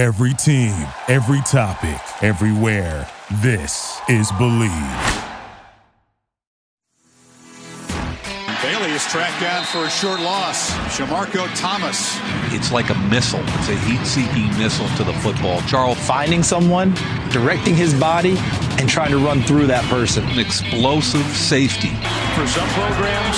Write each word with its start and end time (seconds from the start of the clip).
Every 0.00 0.32
team, 0.32 0.72
every 1.08 1.42
topic, 1.42 2.00
everywhere. 2.22 3.06
This 3.42 4.00
is 4.08 4.32
Bleav. 4.32 5.26
Bailey 8.62 8.92
is 8.92 9.04
tracked 9.08 9.42
down 9.42 9.62
for 9.66 9.84
a 9.84 9.90
short 9.90 10.20
loss. 10.20 10.70
Shamarko 10.96 11.46
Thomas. 11.54 12.16
It's 12.44 12.72
like 12.72 12.88
a 12.88 12.94
missile. 13.10 13.42
It's 13.44 13.68
a 13.68 13.76
heat-seeking 13.76 14.48
missile 14.56 14.88
to 14.96 15.04
the 15.04 15.12
football. 15.20 15.60
Charles 15.68 15.98
finding 16.06 16.42
someone, 16.42 16.94
directing 17.28 17.74
his 17.74 17.92
body, 17.92 18.36
and 18.78 18.88
trying 18.88 19.10
to 19.10 19.18
run 19.18 19.42
through 19.42 19.66
that 19.66 19.84
person. 19.90 20.24
An 20.30 20.38
explosive 20.38 21.26
safety. 21.26 21.92
For 22.40 22.46
some 22.46 22.68
programs, 22.70 23.36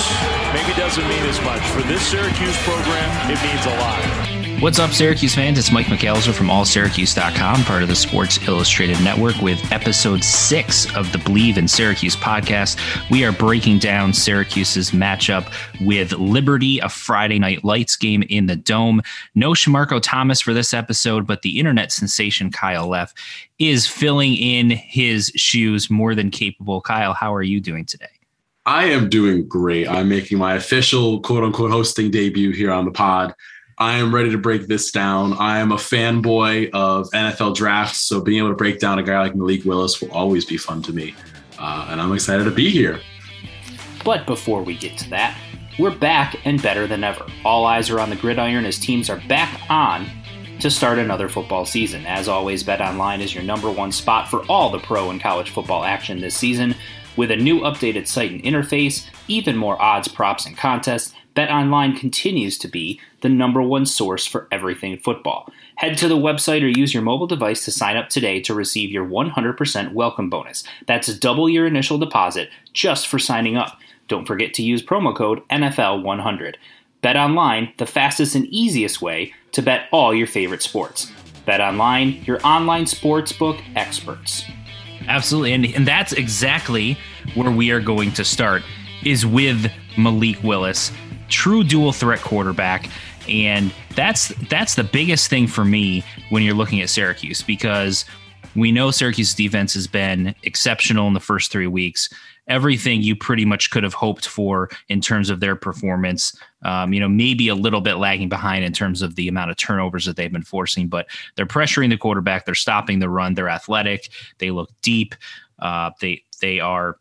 maybe 0.53 0.71
doesn't 0.79 1.05
mean 1.09 1.25
as 1.25 1.41
much. 1.43 1.59
For 1.75 1.81
this 1.89 2.01
Syracuse 2.07 2.57
program, 2.63 3.29
it 3.29 3.43
means 3.43 3.65
a 3.65 3.75
lot. 3.81 4.32
What's 4.63 4.79
up, 4.79 4.91
Syracuse 4.91 5.35
fans? 5.35 5.59
It's 5.59 5.73
Mike 5.73 5.87
McAllister 5.87 6.33
from 6.33 6.47
AllSyracuse.com, 6.47 7.63
part 7.63 7.83
of 7.83 7.89
the 7.89 7.95
Sports 7.97 8.47
Illustrated 8.47 8.97
Network, 9.03 9.35
with 9.41 9.59
episode 9.73 10.23
six 10.23 10.85
of 10.95 11.11
the 11.11 11.17
Bleav 11.17 11.57
in 11.57 11.67
Syracuse 11.67 12.15
podcast. 12.15 12.79
We 13.11 13.25
are 13.25 13.33
breaking 13.33 13.79
down 13.79 14.13
Syracuse's 14.13 14.91
matchup 14.91 15.51
with 15.85 16.13
Liberty, 16.13 16.79
a 16.79 16.87
Friday 16.87 17.39
night 17.39 17.65
lights 17.65 17.97
game 17.97 18.23
in 18.29 18.45
the 18.45 18.55
Dome. 18.55 19.01
No 19.35 19.51
Shamarko 19.51 19.99
Thomas 20.01 20.39
for 20.39 20.53
this 20.53 20.73
episode, 20.73 21.27
but 21.27 21.41
the 21.41 21.59
internet 21.59 21.91
sensation 21.91 22.49
Kyle 22.49 22.87
Leff 22.87 23.13
is 23.59 23.85
filling 23.85 24.37
in 24.37 24.69
his 24.69 25.29
shoes 25.35 25.89
more 25.89 26.15
than 26.15 26.31
capable. 26.31 26.79
Kyle, 26.79 27.13
how 27.13 27.33
are 27.33 27.43
you 27.43 27.59
doing 27.59 27.83
today? 27.83 28.07
I 28.65 28.85
am 28.85 29.09
doing 29.09 29.45
great. 29.45 29.89
I'm 29.89 30.07
making 30.07 30.37
my 30.37 30.53
official 30.53 31.19
quote 31.19 31.43
unquote 31.43 31.71
hosting 31.71 32.11
debut 32.11 32.51
here 32.51 32.71
on 32.71 32.85
the 32.85 32.91
pod. 32.91 33.35
I 33.77 33.97
am 33.97 34.13
ready 34.13 34.29
to 34.29 34.37
break 34.37 34.67
this 34.67 34.91
down. 34.91 35.33
I 35.33 35.59
am 35.59 35.71
a 35.71 35.77
fanboy 35.77 36.69
of 36.73 37.09
NFL 37.09 37.55
drafts, 37.55 37.99
so 37.99 38.21
being 38.21 38.37
able 38.37 38.49
to 38.49 38.55
break 38.55 38.79
down 38.79 38.99
a 38.99 39.03
guy 39.03 39.19
like 39.19 39.35
Malik 39.35 39.65
Willis 39.65 39.99
will 39.99 40.11
always 40.11 40.45
be 40.45 40.57
fun 40.57 40.83
to 40.83 40.93
me. 40.93 41.15
Uh, 41.57 41.87
and 41.89 41.99
I'm 41.99 42.13
excited 42.13 42.43
to 42.43 42.51
be 42.51 42.69
here. 42.69 42.99
But 44.05 44.27
before 44.27 44.61
we 44.61 44.77
get 44.77 44.97
to 44.99 45.09
that, 45.09 45.37
we're 45.79 45.95
back 45.95 46.37
and 46.45 46.61
better 46.61 46.85
than 46.85 47.03
ever. 47.03 47.25
All 47.43 47.65
eyes 47.65 47.89
are 47.89 47.99
on 47.99 48.11
the 48.11 48.15
gridiron 48.15 48.65
as 48.65 48.77
teams 48.77 49.09
are 49.09 49.21
back 49.27 49.59
on 49.69 50.07
to 50.59 50.69
start 50.69 50.99
another 50.99 51.27
football 51.27 51.65
season. 51.65 52.05
As 52.05 52.27
always, 52.27 52.63
BetOnline 52.63 53.21
is 53.21 53.33
your 53.33 53.43
number 53.43 53.71
one 53.71 53.91
spot 53.91 54.29
for 54.29 54.45
all 54.45 54.69
the 54.69 54.79
pro 54.79 55.09
and 55.09 55.19
college 55.19 55.49
football 55.49 55.83
action 55.83 56.21
this 56.21 56.35
season. 56.35 56.75
With 57.15 57.31
a 57.31 57.35
new 57.35 57.61
updated 57.61 58.07
site 58.07 58.31
and 58.31 58.43
interface, 58.43 59.07
even 59.27 59.57
more 59.57 59.81
odds, 59.81 60.07
props, 60.07 60.45
and 60.45 60.57
contests, 60.57 61.13
BetOnline 61.35 61.99
continues 61.99 62.59
to 62.59 62.67
be 62.67 62.99
the 63.21 63.29
number 63.29 63.61
one 63.61 63.87
source 63.87 64.25
for 64.25 64.47
everything 64.51 64.97
football. 64.99 65.49
Head 65.75 65.97
to 65.97 66.07
the 66.07 66.17
website 66.17 66.61
or 66.61 66.67
use 66.67 66.93
your 66.93 67.01
mobile 67.01 67.25
device 67.25 67.65
to 67.65 67.71
sign 67.71 67.97
up 67.97 68.09
today 68.09 68.39
to 68.41 68.53
receive 68.53 68.91
your 68.91 69.05
100% 69.05 69.93
welcome 69.93 70.29
bonus. 70.29 70.63
That's 70.85 71.17
double 71.17 71.49
your 71.49 71.65
initial 71.65 71.97
deposit 71.97 72.49
just 72.73 73.07
for 73.07 73.17
signing 73.17 73.57
up. 73.57 73.79
Don't 74.07 74.27
forget 74.27 74.53
to 74.55 74.63
use 74.63 74.83
promo 74.83 75.15
code 75.15 75.41
NFL100. 75.49 76.55
BetOnline, 77.01 77.75
the 77.77 77.87
fastest 77.87 78.35
and 78.35 78.45
easiest 78.45 79.01
way 79.01 79.33
to 79.53 79.63
bet 79.63 79.87
all 79.91 80.13
your 80.13 80.27
favorite 80.27 80.61
sports. 80.61 81.11
BetOnline, 81.47 82.25
your 82.27 82.45
online 82.45 82.85
sportsbook 82.85 83.61
experts. 83.75 84.45
Absolutely, 85.07 85.53
and, 85.53 85.65
and 85.65 85.87
that's 85.87 86.13
exactly 86.13 86.97
where 87.33 87.51
we 87.51 87.71
are 87.71 87.81
going 87.81 88.11
to 88.13 88.23
start 88.23 88.61
is 89.03 89.25
with 89.25 89.69
Malik 89.97 90.41
Willis 90.43 90.91
true 91.29 91.63
dual 91.63 91.91
threat 91.91 92.21
quarterback 92.21 92.89
and 93.27 93.73
that's 93.95 94.29
that's 94.49 94.75
the 94.75 94.83
biggest 94.83 95.29
thing 95.29 95.47
for 95.47 95.63
me 95.63 96.03
when 96.29 96.43
you're 96.43 96.53
looking 96.53 96.81
at 96.81 96.89
Syracuse 96.89 97.41
because 97.41 98.05
we 98.55 98.71
know 98.71 98.91
Syracuse 98.91 99.33
defense 99.33 99.73
has 99.73 99.87
been 99.87 100.35
exceptional 100.43 101.07
in 101.07 101.13
the 101.13 101.19
first 101.19 101.51
3 101.51 101.67
weeks 101.67 102.09
everything 102.47 103.01
you 103.01 103.15
pretty 103.15 103.45
much 103.45 103.69
could 103.69 103.83
have 103.83 103.93
hoped 103.93 104.27
for 104.27 104.69
in 104.89 105.01
terms 105.01 105.29
of 105.29 105.39
their 105.39 105.55
performance. 105.55 106.37
Um, 106.63 106.93
you 106.93 106.99
know, 106.99 107.09
maybe 107.09 107.47
a 107.47 107.55
little 107.55 107.81
bit 107.81 107.95
lagging 107.95 108.29
behind 108.29 108.65
in 108.65 108.73
terms 108.73 109.01
of 109.01 109.15
the 109.15 109.27
amount 109.27 109.51
of 109.51 109.57
turnovers 109.57 110.05
that 110.05 110.15
they've 110.15 110.31
been 110.31 110.43
forcing, 110.43 110.87
but 110.87 111.07
they're 111.35 111.45
pressuring 111.45 111.89
the 111.89 111.97
quarterback. 111.97 112.45
They're 112.45 112.55
stopping 112.55 112.99
the 112.99 113.09
run. 113.09 113.33
They're 113.33 113.49
athletic. 113.49 114.09
They 114.39 114.51
look 114.51 114.69
deep. 114.81 115.15
Uh, 115.59 115.91
they 116.01 116.23
they 116.41 116.59
are 116.59 116.97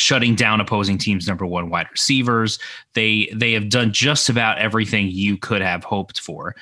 shutting 0.00 0.34
down 0.34 0.60
opposing 0.60 0.98
teams 0.98 1.26
number 1.26 1.46
one 1.46 1.70
wide 1.70 1.88
receivers. 1.90 2.58
They 2.94 3.30
they 3.34 3.52
have 3.52 3.68
done 3.68 3.92
just 3.92 4.28
about 4.28 4.58
everything 4.58 5.08
you 5.10 5.36
could 5.36 5.62
have 5.62 5.84
hoped 5.84 6.20
for. 6.20 6.56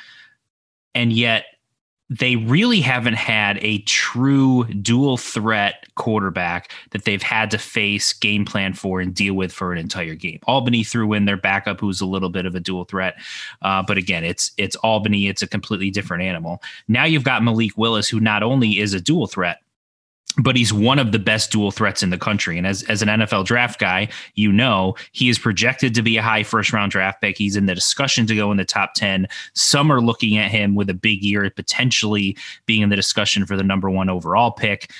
And 0.94 1.12
yet 1.12 1.44
they 2.10 2.36
really 2.36 2.80
haven't 2.80 3.14
had 3.14 3.58
a 3.60 3.80
true 3.82 4.64
dual 4.64 5.18
threat 5.18 5.84
quarterback 5.96 6.72
that 6.90 7.04
they've 7.04 7.22
had 7.22 7.50
to 7.50 7.58
face 7.58 8.14
game 8.14 8.46
plan 8.46 8.72
for 8.72 9.00
and 9.00 9.14
deal 9.14 9.34
with 9.34 9.52
for 9.52 9.72
an 9.72 9.78
entire 9.78 10.14
game. 10.14 10.38
Albany 10.44 10.82
threw 10.82 11.12
in 11.12 11.26
their 11.26 11.36
backup 11.36 11.80
who's 11.80 12.00
a 12.00 12.06
little 12.06 12.30
bit 12.30 12.46
of 12.46 12.54
a 12.54 12.60
dual 12.60 12.84
threat. 12.84 13.16
Uh, 13.60 13.82
but 13.82 13.98
again 13.98 14.24
it's 14.24 14.52
it's 14.56 14.76
albany. 14.76 15.28
It's 15.28 15.42
a 15.42 15.46
completely 15.46 15.90
different 15.90 16.22
animal. 16.22 16.62
Now 16.88 17.04
you've 17.04 17.24
got 17.24 17.42
malik 17.42 17.76
willis 17.76 18.08
who 18.08 18.20
not 18.20 18.42
only 18.42 18.78
is 18.78 18.94
a 18.94 19.00
dual 19.00 19.26
threat 19.26 19.58
but 20.36 20.56
he's 20.56 20.72
one 20.72 20.98
of 20.98 21.12
the 21.12 21.18
best 21.18 21.50
dual 21.50 21.70
threats 21.70 22.02
in 22.02 22.10
the 22.10 22.18
country. 22.18 22.58
And 22.58 22.66
as, 22.66 22.82
as 22.84 23.02
an 23.02 23.08
NFL 23.08 23.44
draft 23.44 23.80
guy, 23.80 24.08
you 24.34 24.52
know, 24.52 24.94
he 25.12 25.28
is 25.28 25.38
projected 25.38 25.94
to 25.94 26.02
be 26.02 26.16
a 26.16 26.22
high 26.22 26.42
first 26.42 26.72
round 26.72 26.92
draft 26.92 27.20
pick. 27.20 27.36
He's 27.36 27.56
in 27.56 27.66
the 27.66 27.74
discussion 27.74 28.26
to 28.26 28.36
go 28.36 28.50
in 28.50 28.56
the 28.56 28.64
top 28.64 28.94
10. 28.94 29.26
Some 29.54 29.90
are 29.90 30.00
looking 30.00 30.38
at 30.38 30.50
him 30.50 30.74
with 30.74 30.90
a 30.90 30.94
big 30.94 31.22
year, 31.22 31.48
potentially 31.50 32.36
being 32.66 32.82
in 32.82 32.88
the 32.88 32.96
discussion 32.96 33.46
for 33.46 33.56
the 33.56 33.64
number 33.64 33.90
one 33.90 34.08
overall 34.08 34.52
pick. 34.52 34.92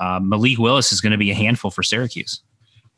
Uh, 0.00 0.20
Malik 0.20 0.58
Willis 0.58 0.92
is 0.92 1.00
going 1.00 1.12
to 1.12 1.18
be 1.18 1.30
a 1.30 1.34
handful 1.34 1.70
for 1.70 1.82
Syracuse. 1.82 2.42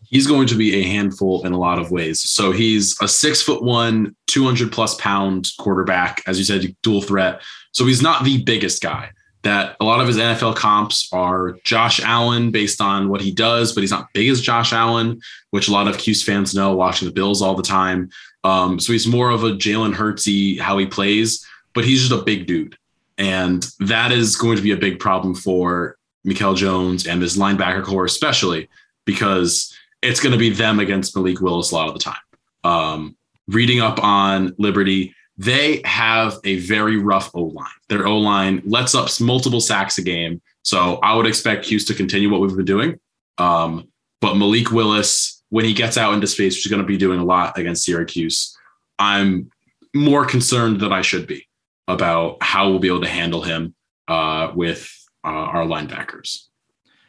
He's 0.08 0.26
going 0.26 0.47
to 0.48 0.54
be 0.54 0.76
a 0.76 0.82
handful 0.84 1.44
in 1.44 1.53
a 1.53 1.58
lot 1.58 1.78
of 1.78 1.91
ways. 1.91 2.20
So 2.20 2.53
he's 2.53 3.00
a 3.00 3.08
six 3.08 3.42
foot 3.42 3.62
one, 3.62 4.14
200 4.28 4.70
plus 4.70 4.94
pound 4.97 5.50
quarterback, 5.58 6.22
as 6.26 6.38
you 6.38 6.44
said, 6.44 6.76
dual 6.82 7.03
threat. 7.03 7.42
So 7.72 7.86
he's 7.86 8.03
not 8.03 8.24
the 8.24 8.42
biggest 8.44 8.82
guy 8.82 9.10
that 9.46 9.76
a 9.78 9.84
lot 9.84 10.00
of 10.00 10.08
his 10.08 10.16
NFL 10.16 10.56
comps 10.56 11.08
are 11.12 11.56
Josh 11.62 12.00
Allen 12.00 12.50
based 12.50 12.80
on 12.80 13.08
what 13.08 13.20
he 13.20 13.30
does, 13.30 13.72
but 13.72 13.82
he's 13.82 13.92
not 13.92 14.12
big 14.12 14.28
as 14.28 14.40
Josh 14.40 14.72
Allen, 14.72 15.20
which 15.50 15.68
a 15.68 15.72
lot 15.72 15.86
of 15.86 15.98
Cuse 15.98 16.22
fans 16.22 16.52
know 16.52 16.74
watching 16.74 17.06
the 17.06 17.14
Bills 17.14 17.40
all 17.40 17.54
the 17.54 17.62
time. 17.62 18.10
Um, 18.42 18.80
so 18.80 18.92
he's 18.92 19.06
more 19.06 19.30
of 19.30 19.44
a 19.44 19.52
Jalen 19.52 19.94
Hurtsy 19.94 20.58
how 20.58 20.76
he 20.78 20.86
plays, 20.86 21.46
but 21.74 21.84
he's 21.84 22.00
just 22.00 22.20
a 22.20 22.24
big 22.24 22.46
dude. 22.46 22.76
And 23.18 23.64
that 23.78 24.10
is 24.10 24.34
going 24.34 24.56
to 24.56 24.62
be 24.62 24.72
a 24.72 24.76
big 24.76 24.98
problem 24.98 25.34
for 25.34 25.96
Mikel 26.24 26.54
Jones 26.54 27.06
and 27.06 27.22
his 27.22 27.36
linebacker 27.36 27.84
corps, 27.84 28.04
especially 28.04 28.68
because 29.04 29.72
it's 30.02 30.18
going 30.18 30.32
to 30.32 30.38
be 30.38 30.50
them 30.50 30.80
against 30.80 31.14
Malik 31.14 31.40
Willis 31.40 31.70
a 31.70 31.74
lot 31.76 31.86
of 31.86 31.94
the 31.94 32.00
time. 32.00 32.16
Um, 32.64 33.16
reading 33.46 33.80
up 33.80 34.02
on 34.02 34.54
Liberty, 34.58 35.14
they 35.38 35.82
have 35.84 36.38
a 36.44 36.56
very 36.60 36.97
rough 36.97 37.30
O 37.34 37.44
line. 37.44 37.66
Their 37.88 38.06
O 38.06 38.19
line 38.19 38.62
lets 38.64 38.94
up 38.94 39.08
multiple 39.20 39.60
sacks 39.60 39.98
a 39.98 40.02
game. 40.02 40.41
So 40.62 40.97
I 40.97 41.14
would 41.14 41.26
expect 41.26 41.66
Cuse 41.66 41.84
to 41.86 41.94
continue 41.94 42.30
what 42.30 42.41
we've 42.41 42.56
been 42.56 42.64
doing. 42.64 42.98
Um, 43.38 43.88
but 44.20 44.36
Malik 44.36 44.70
Willis, 44.70 45.42
when 45.50 45.64
he 45.64 45.74
gets 45.74 45.98
out 45.98 46.14
into 46.14 46.26
space, 46.26 46.56
which 46.56 46.66
is 46.66 46.70
going 46.70 46.82
to 46.82 46.86
be 46.86 46.97
doing 46.97 47.20
a 47.20 47.24
lot 47.24 47.58
against 47.58 47.84
Syracuse, 47.84 48.56
I'm 48.98 49.50
more 49.94 50.24
concerned 50.24 50.80
than 50.80 50.92
I 50.92 51.02
should 51.02 51.26
be 51.26 51.47
about 51.86 52.38
how 52.42 52.68
we'll 52.68 52.78
be 52.78 52.88
able 52.88 53.03
to 53.03 53.08
handle 53.08 53.42
him 53.42 53.74
uh, 54.08 54.53
with 54.54 54.91
uh, 55.24 55.28
our 55.28 55.64
linebackers. 55.64 56.45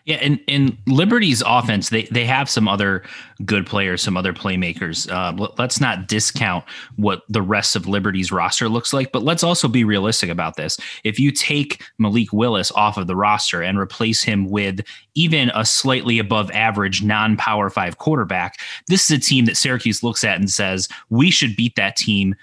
Yeah, 0.08 0.20
and 0.22 0.40
in 0.48 0.78
Liberty's 0.88 1.44
offense, 1.46 1.90
they 1.90 2.04
they 2.04 2.26
have 2.26 2.50
some 2.50 2.70
other 2.70 3.04
good 3.44 3.66
players, 3.68 4.02
some 4.02 4.16
other 4.16 4.32
playmakers. 4.32 5.12
Uh, 5.12 5.50
let's 5.58 5.82
not 5.82 6.08
discount 6.08 6.64
what 6.96 7.24
the 7.28 7.42
rest 7.42 7.76
of 7.76 7.88
Liberty's 7.88 8.32
roster 8.32 8.70
looks 8.70 8.94
like, 8.94 9.12
but 9.12 9.24
let's 9.24 9.44
also 9.44 9.68
be 9.68 9.84
realistic 9.84 10.30
about 10.30 10.56
this. 10.56 10.80
If 11.04 11.20
you 11.20 11.30
take 11.30 11.84
Malik 11.98 12.32
Willis 12.32 12.72
off 12.72 12.96
of 12.96 13.08
the 13.08 13.18
roster 13.18 13.62
and 13.62 13.78
replace 13.78 14.24
him 14.24 14.50
with 14.50 14.80
even 15.16 15.52
a 15.54 15.66
slightly 15.66 16.20
above 16.20 16.50
average 16.52 17.04
non-power 17.04 17.70
five 17.70 17.98
quarterback, 17.98 18.62
this 18.88 19.12
is 19.12 19.18
a 19.18 19.20
team 19.20 19.44
that 19.44 19.58
Syracuse 19.58 20.04
looks 20.04 20.24
at 20.24 20.40
and 20.40 20.50
says 20.50 20.88
we 21.10 21.30
should 21.30 21.58
beat 21.58 21.76
that 21.76 21.98
team 21.98 22.34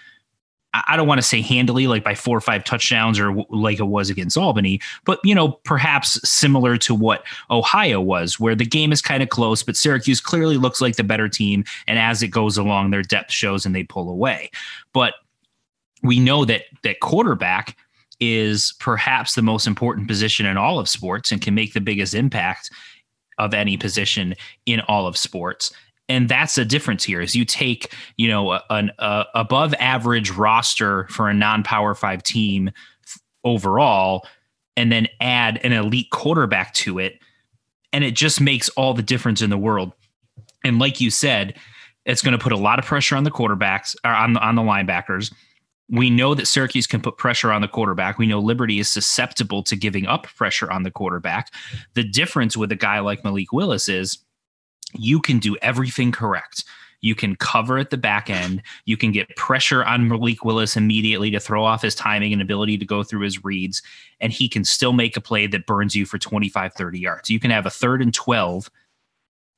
I 0.88 0.96
don't 0.96 1.06
want 1.06 1.18
to 1.18 1.26
say 1.26 1.40
handily, 1.40 1.86
like 1.86 2.02
by 2.02 2.14
four 2.14 2.36
or 2.36 2.40
five 2.40 2.64
touchdowns 2.64 3.20
or 3.20 3.32
like 3.50 3.78
it 3.78 3.84
was 3.84 4.10
against 4.10 4.36
Albany, 4.36 4.80
but 5.04 5.20
you 5.22 5.34
know, 5.34 5.52
perhaps 5.64 6.20
similar 6.28 6.76
to 6.78 6.94
what 6.94 7.24
Ohio 7.50 8.00
was, 8.00 8.40
where 8.40 8.56
the 8.56 8.66
game 8.66 8.90
is 8.90 9.00
kind 9.00 9.22
of 9.22 9.28
close, 9.28 9.62
but 9.62 9.76
Syracuse 9.76 10.20
clearly 10.20 10.56
looks 10.56 10.80
like 10.80 10.96
the 10.96 11.04
better 11.04 11.28
team. 11.28 11.64
And 11.86 11.98
as 11.98 12.22
it 12.22 12.28
goes 12.28 12.58
along, 12.58 12.90
their 12.90 13.02
depth 13.02 13.30
shows 13.30 13.64
and 13.64 13.74
they 13.74 13.84
pull 13.84 14.10
away. 14.10 14.50
But 14.92 15.14
we 16.02 16.18
know 16.18 16.44
that 16.44 16.62
that 16.82 17.00
quarterback 17.00 17.76
is 18.18 18.74
perhaps 18.80 19.34
the 19.34 19.42
most 19.42 19.66
important 19.66 20.08
position 20.08 20.44
in 20.44 20.56
all 20.56 20.78
of 20.78 20.88
sports 20.88 21.30
and 21.30 21.40
can 21.40 21.54
make 21.54 21.72
the 21.72 21.80
biggest 21.80 22.14
impact 22.14 22.70
of 23.38 23.54
any 23.54 23.76
position 23.76 24.34
in 24.66 24.80
all 24.82 25.06
of 25.06 25.16
sports 25.16 25.72
and 26.08 26.28
that's 26.28 26.54
the 26.54 26.64
difference 26.64 27.04
here 27.04 27.20
is 27.20 27.34
you 27.34 27.44
take 27.44 27.92
you 28.16 28.28
know 28.28 28.60
an 28.70 28.90
above 28.98 29.74
average 29.74 30.30
roster 30.30 31.06
for 31.08 31.28
a 31.28 31.34
non-power 31.34 31.94
five 31.94 32.22
team 32.22 32.70
overall, 33.44 34.26
and 34.76 34.90
then 34.90 35.06
add 35.20 35.60
an 35.62 35.72
elite 35.72 36.10
quarterback 36.10 36.74
to 36.74 36.98
it. 36.98 37.18
And 37.92 38.02
it 38.02 38.16
just 38.16 38.40
makes 38.40 38.68
all 38.70 38.94
the 38.94 39.02
difference 39.02 39.40
in 39.40 39.50
the 39.50 39.58
world. 39.58 39.92
And 40.64 40.78
like 40.78 41.00
you 41.00 41.10
said, 41.10 41.54
it's 42.06 42.22
going 42.22 42.36
to 42.36 42.42
put 42.42 42.52
a 42.52 42.56
lot 42.56 42.78
of 42.78 42.84
pressure 42.84 43.16
on 43.16 43.24
the 43.24 43.30
quarterbacks 43.30 43.94
or 44.04 44.10
on 44.10 44.32
the, 44.32 44.40
on 44.40 44.56
the 44.56 44.62
linebackers. 44.62 45.32
We 45.90 46.10
know 46.10 46.34
that 46.34 46.46
Syracuse 46.46 46.86
can 46.86 47.02
put 47.02 47.18
pressure 47.18 47.52
on 47.52 47.60
the 47.60 47.68
quarterback. 47.68 48.18
We 48.18 48.26
know 48.26 48.40
Liberty 48.40 48.80
is 48.80 48.90
susceptible 48.90 49.62
to 49.64 49.76
giving 49.76 50.06
up 50.06 50.26
pressure 50.34 50.70
on 50.72 50.82
the 50.82 50.90
quarterback. 50.90 51.52
The 51.92 52.02
difference 52.02 52.56
with 52.56 52.72
a 52.72 52.76
guy 52.76 52.98
like 53.00 53.22
Malik 53.22 53.52
Willis 53.52 53.88
is 53.88 54.18
you 54.94 55.20
can 55.20 55.38
do 55.38 55.56
everything 55.62 56.12
correct. 56.12 56.64
You 57.00 57.14
can 57.14 57.36
cover 57.36 57.76
at 57.76 57.90
the 57.90 57.98
back 57.98 58.30
end. 58.30 58.62
You 58.86 58.96
can 58.96 59.12
get 59.12 59.36
pressure 59.36 59.84
on 59.84 60.08
Malik 60.08 60.42
Willis 60.42 60.74
immediately 60.74 61.30
to 61.32 61.38
throw 61.38 61.62
off 61.62 61.82
his 61.82 61.94
timing 61.94 62.32
and 62.32 62.40
ability 62.40 62.78
to 62.78 62.86
go 62.86 63.02
through 63.02 63.20
his 63.20 63.44
reads. 63.44 63.82
And 64.20 64.32
he 64.32 64.48
can 64.48 64.64
still 64.64 64.94
make 64.94 65.14
a 65.14 65.20
play 65.20 65.46
that 65.48 65.66
burns 65.66 65.94
you 65.94 66.06
for 66.06 66.16
25, 66.16 66.72
30 66.72 66.98
yards. 66.98 67.28
You 67.28 67.38
can 67.38 67.50
have 67.50 67.66
a 67.66 67.70
third 67.70 68.00
and 68.00 68.14
12 68.14 68.70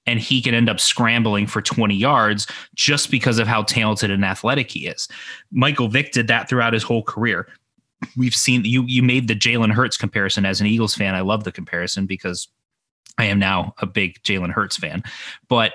and 0.06 0.21
he 0.21 0.41
can 0.41 0.55
end 0.55 0.69
up 0.69 0.81
scrambling 0.81 1.47
for 1.47 1.61
20 1.61 1.94
yards 1.94 2.47
just 2.75 3.11
because 3.12 3.38
of 3.38 3.47
how 3.47 3.62
talented 3.62 4.11
and 4.11 4.25
athletic 4.25 4.71
he 4.71 4.87
is. 4.87 5.09
Michael 5.53 5.88
Vick 5.88 6.12
did 6.12 6.29
that 6.29 6.49
throughout 6.49 6.73
his 6.73 6.83
whole 6.83 7.03
career. 7.03 7.49
We've 8.17 8.35
seen 8.35 8.65
you 8.65 8.85
you 8.87 9.03
made 9.03 9.27
the 9.27 9.35
Jalen 9.35 9.73
Hurts 9.73 9.97
comparison 9.97 10.44
as 10.44 10.61
an 10.61 10.67
Eagles 10.67 10.94
fan. 10.94 11.15
I 11.15 11.21
love 11.21 11.44
the 11.44 11.53
comparison 11.53 12.06
because 12.06 12.49
I 13.18 13.24
am 13.24 13.38
now 13.38 13.74
a 13.78 13.86
big 13.86 14.22
Jalen 14.22 14.50
Hurts 14.50 14.76
fan. 14.76 15.02
But 15.48 15.74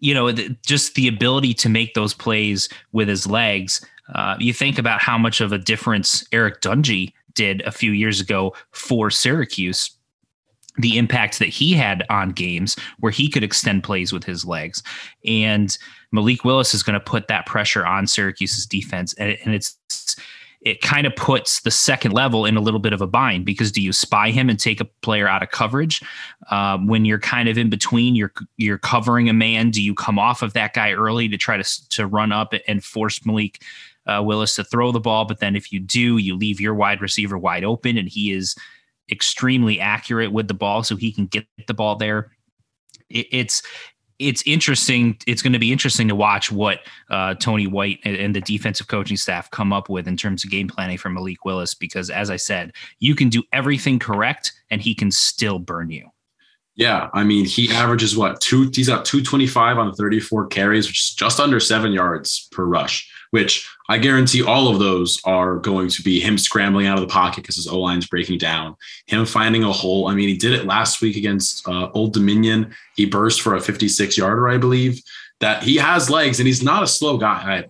you 0.00 0.14
know, 0.14 0.32
the, 0.32 0.56
just 0.64 0.94
the 0.94 1.08
ability 1.08 1.52
to 1.54 1.68
make 1.68 1.94
those 1.94 2.14
plays 2.14 2.68
with 2.92 3.08
his 3.08 3.26
legs. 3.26 3.84
Uh, 4.14 4.36
you 4.38 4.52
think 4.52 4.78
about 4.78 5.00
how 5.00 5.18
much 5.18 5.40
of 5.40 5.52
a 5.52 5.58
difference 5.58 6.24
Eric 6.32 6.60
Dungey 6.60 7.12
did 7.34 7.60
a 7.62 7.72
few 7.72 7.92
years 7.92 8.20
ago 8.20 8.54
for 8.70 9.10
Syracuse 9.10 9.90
the 10.78 10.98
impact 10.98 11.38
that 11.38 11.48
he 11.48 11.72
had 11.72 12.04
on 12.10 12.30
games 12.30 12.76
where 13.00 13.12
he 13.12 13.28
could 13.30 13.42
extend 13.42 13.82
plays 13.82 14.12
with 14.12 14.24
his 14.24 14.44
legs. 14.44 14.82
And 15.24 15.76
Malik 16.12 16.44
Willis 16.44 16.74
is 16.74 16.82
going 16.82 16.94
to 16.94 17.00
put 17.00 17.28
that 17.28 17.46
pressure 17.46 17.86
on 17.86 18.06
Syracuse's 18.06 18.66
defense. 18.66 19.14
And, 19.14 19.38
and 19.44 19.54
it's, 19.54 19.76
it 20.66 20.80
kind 20.80 21.06
of 21.06 21.14
puts 21.14 21.60
the 21.60 21.70
second 21.70 22.10
level 22.10 22.44
in 22.44 22.56
a 22.56 22.60
little 22.60 22.80
bit 22.80 22.92
of 22.92 23.00
a 23.00 23.06
bind 23.06 23.44
because 23.44 23.70
do 23.70 23.80
you 23.80 23.92
spy 23.92 24.32
him 24.32 24.50
and 24.50 24.58
take 24.58 24.80
a 24.80 24.84
player 24.84 25.28
out 25.28 25.40
of 25.40 25.50
coverage 25.50 26.02
um, 26.50 26.88
when 26.88 27.04
you're 27.04 27.20
kind 27.20 27.48
of 27.48 27.56
in 27.56 27.70
between? 27.70 28.16
You're 28.16 28.32
you're 28.56 28.76
covering 28.76 29.28
a 29.28 29.32
man. 29.32 29.70
Do 29.70 29.80
you 29.80 29.94
come 29.94 30.18
off 30.18 30.42
of 30.42 30.54
that 30.54 30.74
guy 30.74 30.90
early 30.90 31.28
to 31.28 31.36
try 31.36 31.56
to 31.56 31.88
to 31.90 32.08
run 32.08 32.32
up 32.32 32.52
and 32.66 32.82
force 32.82 33.24
Malik 33.24 33.62
uh, 34.08 34.20
Willis 34.24 34.56
to 34.56 34.64
throw 34.64 34.90
the 34.90 34.98
ball? 34.98 35.24
But 35.24 35.38
then 35.38 35.54
if 35.54 35.72
you 35.72 35.78
do, 35.78 36.16
you 36.16 36.34
leave 36.34 36.60
your 36.60 36.74
wide 36.74 37.00
receiver 37.00 37.38
wide 37.38 37.62
open, 37.62 37.96
and 37.96 38.08
he 38.08 38.32
is 38.32 38.56
extremely 39.08 39.78
accurate 39.78 40.32
with 40.32 40.48
the 40.48 40.54
ball, 40.54 40.82
so 40.82 40.96
he 40.96 41.12
can 41.12 41.26
get 41.26 41.46
the 41.68 41.74
ball 41.74 41.94
there. 41.94 42.32
It, 43.08 43.28
it's 43.30 43.62
it's 44.18 44.42
interesting. 44.46 45.16
It's 45.26 45.42
going 45.42 45.52
to 45.52 45.58
be 45.58 45.72
interesting 45.72 46.08
to 46.08 46.14
watch 46.14 46.50
what 46.50 46.80
uh, 47.10 47.34
Tony 47.34 47.66
White 47.66 48.00
and, 48.04 48.16
and, 48.16 48.34
the 48.34 48.40
defensive 48.40 48.88
coaching 48.88 49.16
staff 49.16 49.50
come 49.50 49.72
up 49.72 49.88
with 49.88 50.08
in 50.08 50.16
terms 50.16 50.44
of 50.44 50.50
game 50.50 50.68
planning 50.68 50.98
for 50.98 51.10
Malik 51.10 51.44
Willis. 51.44 51.74
Because 51.74 52.10
as 52.10 52.30
I 52.30 52.36
said, 52.36 52.72
you 52.98 53.14
can 53.14 53.28
do 53.28 53.42
everything 53.52 53.98
correct, 53.98 54.52
and 54.70 54.80
he 54.80 54.94
can 54.94 55.10
still 55.10 55.58
burn 55.58 55.90
you. 55.90 56.08
Yeah, 56.74 57.08
I 57.14 57.24
mean, 57.24 57.46
he 57.46 57.72
averages 57.72 58.16
what 58.16 58.40
two? 58.40 58.70
He's 58.72 58.88
got 58.88 59.04
two 59.04 59.22
twenty 59.22 59.46
five 59.46 59.78
on 59.78 59.94
thirty 59.94 60.20
four 60.20 60.46
carries, 60.46 60.86
which 60.86 61.00
is 61.00 61.14
just 61.14 61.40
under 61.40 61.58
seven 61.58 61.92
yards 61.92 62.48
per 62.52 62.64
rush 62.64 63.10
which 63.30 63.68
I 63.88 63.98
guarantee 63.98 64.42
all 64.42 64.68
of 64.68 64.78
those 64.78 65.20
are 65.24 65.56
going 65.56 65.88
to 65.88 66.02
be 66.02 66.20
him 66.20 66.38
scrambling 66.38 66.86
out 66.86 66.98
of 66.98 67.02
the 67.02 67.12
pocket 67.12 67.42
because 67.42 67.56
his 67.56 67.68
O 67.68 67.78
line's 67.78 68.06
breaking 68.06 68.38
down, 68.38 68.76
him 69.06 69.26
finding 69.26 69.64
a 69.64 69.72
hole. 69.72 70.08
I 70.08 70.14
mean, 70.14 70.28
he 70.28 70.36
did 70.36 70.52
it 70.52 70.66
last 70.66 71.00
week 71.00 71.16
against 71.16 71.66
uh, 71.68 71.90
Old 71.92 72.12
Dominion. 72.12 72.74
He 72.96 73.06
burst 73.06 73.40
for 73.40 73.54
a 73.54 73.60
56 73.60 74.16
yarder, 74.16 74.48
I 74.48 74.58
believe. 74.58 75.00
That 75.40 75.62
he 75.62 75.76
has 75.76 76.08
legs 76.08 76.40
and 76.40 76.46
he's 76.46 76.62
not 76.62 76.82
a 76.82 76.86
slow 76.86 77.18
guy. 77.18 77.58
I, 77.58 77.64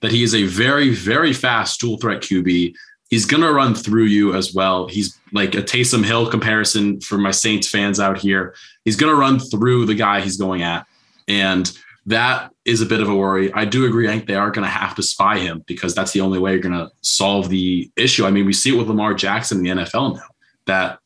that 0.00 0.12
he 0.12 0.22
is 0.22 0.34
a 0.34 0.44
very, 0.44 0.90
very 0.90 1.32
fast 1.32 1.80
dual 1.80 1.96
threat 1.96 2.20
QB. 2.20 2.74
He's 3.08 3.26
going 3.26 3.42
to 3.42 3.52
run 3.52 3.74
through 3.74 4.06
you 4.06 4.34
as 4.34 4.52
well. 4.54 4.88
He's 4.88 5.18
like 5.32 5.54
a 5.54 5.62
Taysom 5.62 6.04
Hill 6.04 6.28
comparison 6.28 7.00
for 7.00 7.18
my 7.18 7.30
Saints 7.30 7.68
fans 7.68 8.00
out 8.00 8.18
here. 8.18 8.54
He's 8.84 8.96
going 8.96 9.12
to 9.12 9.20
run 9.20 9.38
through 9.38 9.86
the 9.86 9.94
guy 9.94 10.20
he's 10.20 10.36
going 10.36 10.62
at. 10.62 10.86
And 11.28 11.70
that 12.06 12.52
is 12.64 12.80
a 12.80 12.86
bit 12.86 13.00
of 13.00 13.08
a 13.08 13.14
worry. 13.14 13.52
I 13.52 13.64
do 13.64 13.86
agree. 13.86 14.08
I 14.08 14.12
think 14.12 14.26
they 14.26 14.34
are 14.34 14.50
going 14.50 14.64
to 14.64 14.70
have 14.70 14.94
to 14.96 15.02
spy 15.02 15.38
him 15.38 15.62
because 15.66 15.94
that's 15.94 16.12
the 16.12 16.20
only 16.20 16.38
way 16.38 16.52
you're 16.52 16.60
going 16.60 16.74
to 16.74 16.90
solve 17.00 17.48
the 17.48 17.90
issue. 17.96 18.26
I 18.26 18.30
mean, 18.30 18.46
we 18.46 18.52
see 18.52 18.74
it 18.74 18.78
with 18.78 18.88
Lamar 18.88 19.14
Jackson 19.14 19.58
in 19.58 19.76
the 19.76 19.82
NFL 19.82 20.16
now 20.16 20.22
that 20.66 20.98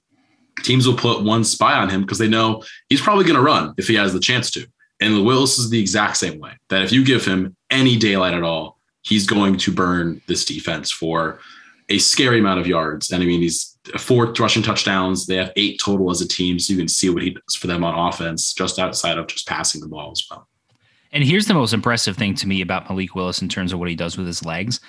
teams 0.62 0.86
will 0.86 0.96
put 0.96 1.22
one 1.22 1.44
spy 1.44 1.74
on 1.74 1.90
him 1.90 2.02
because 2.02 2.18
they 2.18 2.28
know 2.28 2.62
he's 2.88 3.00
probably 3.00 3.24
going 3.24 3.36
to 3.36 3.42
run 3.42 3.74
if 3.76 3.88
he 3.88 3.94
has 3.94 4.12
the 4.12 4.20
chance 4.20 4.50
to. 4.52 4.66
And 5.00 5.26
Willis 5.26 5.58
is 5.58 5.68
the 5.68 5.80
exact 5.80 6.16
same 6.16 6.38
way 6.38 6.52
that 6.70 6.82
if 6.82 6.92
you 6.92 7.04
give 7.04 7.24
him 7.24 7.54
any 7.70 7.96
daylight 7.96 8.34
at 8.34 8.42
all, 8.42 8.78
he's 9.02 9.26
going 9.26 9.58
to 9.58 9.70
burn 9.70 10.22
this 10.26 10.44
defense 10.44 10.90
for 10.90 11.38
a 11.88 11.98
scary 11.98 12.40
amount 12.40 12.60
of 12.60 12.66
yards. 12.66 13.10
And 13.10 13.22
I 13.22 13.26
mean, 13.26 13.42
he's 13.42 13.76
four 13.98 14.32
rushing 14.38 14.62
touchdowns. 14.62 15.26
They 15.26 15.36
have 15.36 15.52
eight 15.56 15.80
total 15.84 16.10
as 16.10 16.20
a 16.20 16.28
team. 16.28 16.58
So 16.58 16.72
you 16.72 16.78
can 16.78 16.88
see 16.88 17.10
what 17.10 17.22
he 17.22 17.30
does 17.30 17.54
for 17.54 17.66
them 17.66 17.84
on 17.84 18.08
offense, 18.08 18.52
just 18.54 18.78
outside 18.78 19.18
of 19.18 19.26
just 19.26 19.46
passing 19.46 19.80
the 19.80 19.88
ball 19.88 20.10
as 20.10 20.26
well. 20.30 20.48
And 21.16 21.24
here's 21.24 21.46
the 21.46 21.54
most 21.54 21.72
impressive 21.72 22.14
thing 22.14 22.34
to 22.34 22.46
me 22.46 22.60
about 22.60 22.90
Malik 22.90 23.14
Willis 23.14 23.40
in 23.40 23.48
terms 23.48 23.72
of 23.72 23.78
what 23.78 23.88
he 23.88 23.94
does 23.96 24.18
with 24.18 24.26
his 24.26 24.44
legs. 24.44 24.80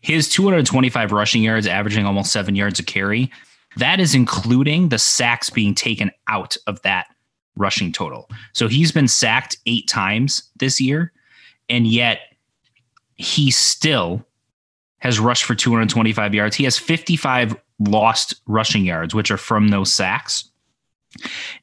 His 0.00 0.28
225 0.28 1.10
rushing 1.10 1.42
yards, 1.42 1.66
averaging 1.66 2.06
almost 2.06 2.30
seven 2.30 2.54
yards 2.54 2.78
a 2.78 2.84
carry, 2.84 3.32
that 3.78 3.98
is 3.98 4.14
including 4.14 4.90
the 4.90 4.98
sacks 5.00 5.50
being 5.50 5.74
taken 5.74 6.12
out 6.28 6.56
of 6.68 6.80
that 6.82 7.08
rushing 7.56 7.90
total. 7.90 8.30
So 8.52 8.68
he's 8.68 8.92
been 8.92 9.08
sacked 9.08 9.56
eight 9.66 9.88
times 9.88 10.48
this 10.54 10.80
year, 10.80 11.10
and 11.68 11.84
yet 11.84 12.20
he 13.16 13.50
still 13.50 14.24
has 14.98 15.18
rushed 15.18 15.42
for 15.42 15.56
225 15.56 16.32
yards. 16.32 16.54
He 16.54 16.62
has 16.62 16.78
55 16.78 17.56
lost 17.80 18.36
rushing 18.46 18.84
yards, 18.84 19.16
which 19.16 19.32
are 19.32 19.36
from 19.36 19.70
those 19.70 19.92
sacks. 19.92 20.48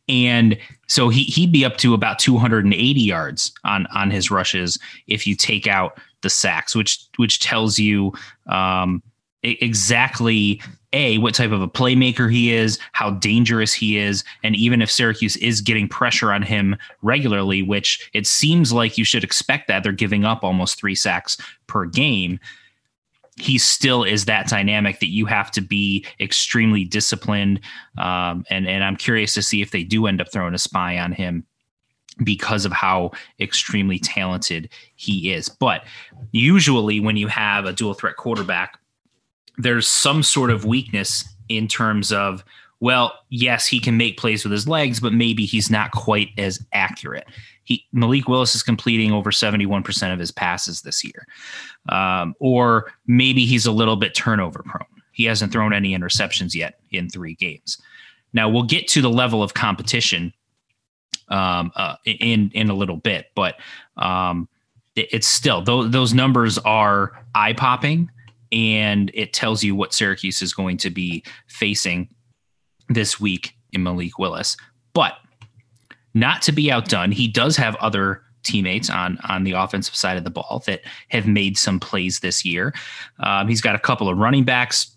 And 0.08 0.58
so 0.88 1.10
he 1.10 1.24
he'd 1.24 1.52
be 1.52 1.66
up 1.66 1.78
to 1.78 1.94
about 1.94 2.20
280 2.20 3.00
yards 3.00 3.52
on 3.64 3.86
on 3.94 4.12
his 4.12 4.32
rushes 4.32 4.80
if 5.08 5.26
you 5.28 5.36
take 5.36 5.68
out 5.68 6.00
the 6.22 6.30
sacks, 6.30 6.76
which 6.76 7.00
which 7.18 7.40
tells 7.40 7.80
you 7.80 8.14
um, 8.48 9.02
exactly 9.44 10.62
a 10.92 11.20
what 11.20 11.36
type 11.36 11.52
of 11.52 11.62
a 11.62 11.68
playmaker 11.68 12.32
he 12.32 12.52
is, 12.52 12.80
how 12.94 13.12
dangerous 13.12 13.74
he 13.74 13.98
is, 13.98 14.24
and 14.44 14.56
even 14.56 14.82
if 14.82 14.90
Syracuse 14.90 15.36
is 15.38 15.62
getting 15.62 15.88
pressure 15.88 16.34
on 16.34 16.42
him 16.42 16.76
regularly, 17.04 17.62
which 17.62 18.10
it 18.14 18.26
seems 18.26 18.74
like 18.74 18.98
you 18.98 19.04
should 19.04 19.24
expect 19.24 19.68
that 19.68 19.84
they're 19.84 19.92
giving 19.92 20.26
up 20.26 20.44
almost 20.44 20.80
three 20.80 20.96
sacks 20.96 21.38
per 21.68 21.86
game 21.86 22.40
he 23.42 23.58
still 23.58 24.04
is 24.04 24.26
that 24.26 24.48
dynamic 24.48 25.00
that 25.00 25.10
you 25.10 25.26
have 25.26 25.52
to 25.52 25.62
be 25.62 26.06
extremely 26.20 26.84
disciplined. 26.84 27.60
Um, 27.98 28.46
and 28.50 28.68
and 28.68 28.84
I'm 28.84 28.96
curious 28.96 29.34
to 29.36 29.42
see 29.42 29.62
if 29.62 29.72
they 29.72 29.84
do 29.84 30.08
end 30.08 30.22
up 30.22 30.32
throwing 30.32 30.54
a 30.54 30.60
spy 30.60 30.98
on 30.98 31.12
him 31.12 31.46
because 32.24 32.66
of 32.66 32.72
how 32.72 33.12
extremely 33.40 34.00
talented 34.00 34.70
he 34.96 35.32
is. 35.32 35.50
But 35.50 35.86
usually, 36.32 37.00
when 37.00 37.18
you 37.18 37.28
have 37.28 37.66
a 37.66 37.74
dual 37.74 37.94
threat 37.94 38.18
quarterback, 38.18 38.78
there's 39.58 39.88
some 39.88 40.24
sort 40.24 40.52
of 40.52 40.66
weakness 40.66 41.26
in 41.48 41.68
terms 41.68 42.12
of 42.12 42.44
well, 42.82 43.14
yes, 43.30 43.68
he 43.68 43.80
can 43.80 43.98
make 43.98 44.18
plays 44.18 44.44
with 44.44 44.54
his 44.54 44.68
legs, 44.68 45.00
but 45.00 45.14
maybe 45.14 45.46
he's 45.46 45.70
not 45.70 45.92
quite 45.92 46.30
as 46.38 46.66
accurate. 46.72 47.28
He 47.70 47.86
Malik 47.94 48.28
Willis 48.28 48.56
is 48.56 48.64
completing 48.64 49.12
over 49.12 49.30
71% 49.30 50.12
of 50.12 50.18
his 50.18 50.32
passes 50.32 50.82
this 50.82 51.04
year. 51.04 51.28
Um, 51.88 52.34
or 52.40 52.92
maybe 53.06 53.46
he's 53.46 53.68
a 53.68 53.72
little 53.72 53.96
bit 53.96 54.16
turnover 54.16 54.64
prone. 54.64 54.88
He 55.12 55.26
hasn't 55.26 55.52
thrown 55.52 55.72
any 55.72 55.96
interceptions 55.96 56.56
yet 56.56 56.80
in 56.90 57.10
three 57.10 57.36
games. 57.36 57.80
Now 58.34 58.50
we'll 58.50 58.64
get 58.64 58.88
to 58.90 59.02
the 59.04 59.10
level 59.10 59.44
of 59.44 59.54
competition 59.54 60.34
um, 61.28 61.72
uh, 61.76 61.96
in 62.06 62.50
in 62.56 62.70
a 62.72 62.74
little 62.74 62.98
bit, 62.98 63.28
but 63.36 63.60
um, 63.98 64.50
it, 64.96 65.10
it's 65.12 65.28
still 65.28 65.62
those 65.62 65.92
those 65.92 66.12
numbers 66.12 66.58
are 66.58 67.24
eye 67.36 67.54
popping, 67.54 68.10
and 68.52 69.12
it 69.14 69.32
tells 69.32 69.64
you 69.64 69.76
what 69.76 69.94
Syracuse 69.94 70.42
is 70.42 70.54
going 70.54 70.78
to 70.78 70.90
be 70.90 71.24
facing 71.46 72.10
this 72.88 73.20
week 73.20 73.54
in 73.74 73.84
Malik 73.84 74.18
Willis. 74.18 74.58
But 74.94 75.14
not 76.20 76.42
to 76.44 76.52
be 76.52 76.72
outdone, 76.72 77.12
he 77.12 77.28
does 77.28 77.58
have 77.58 77.76
other 77.78 78.22
teammates 78.44 78.90
on 78.90 79.18
on 79.28 79.44
the 79.44 79.52
offensive 79.52 79.96
side 79.96 80.18
of 80.18 80.24
the 80.24 80.30
ball 80.30 80.64
that 80.66 80.82
have 81.10 81.28
made 81.28 81.58
some 81.58 81.80
plays 81.80 82.20
this 82.20 82.46
year. 82.46 82.74
Um, 83.20 83.48
he's 83.48 83.62
got 83.62 83.76
a 83.76 83.80
couple 83.80 84.10
of 84.10 84.18
running 84.18 84.44
backs 84.44 84.96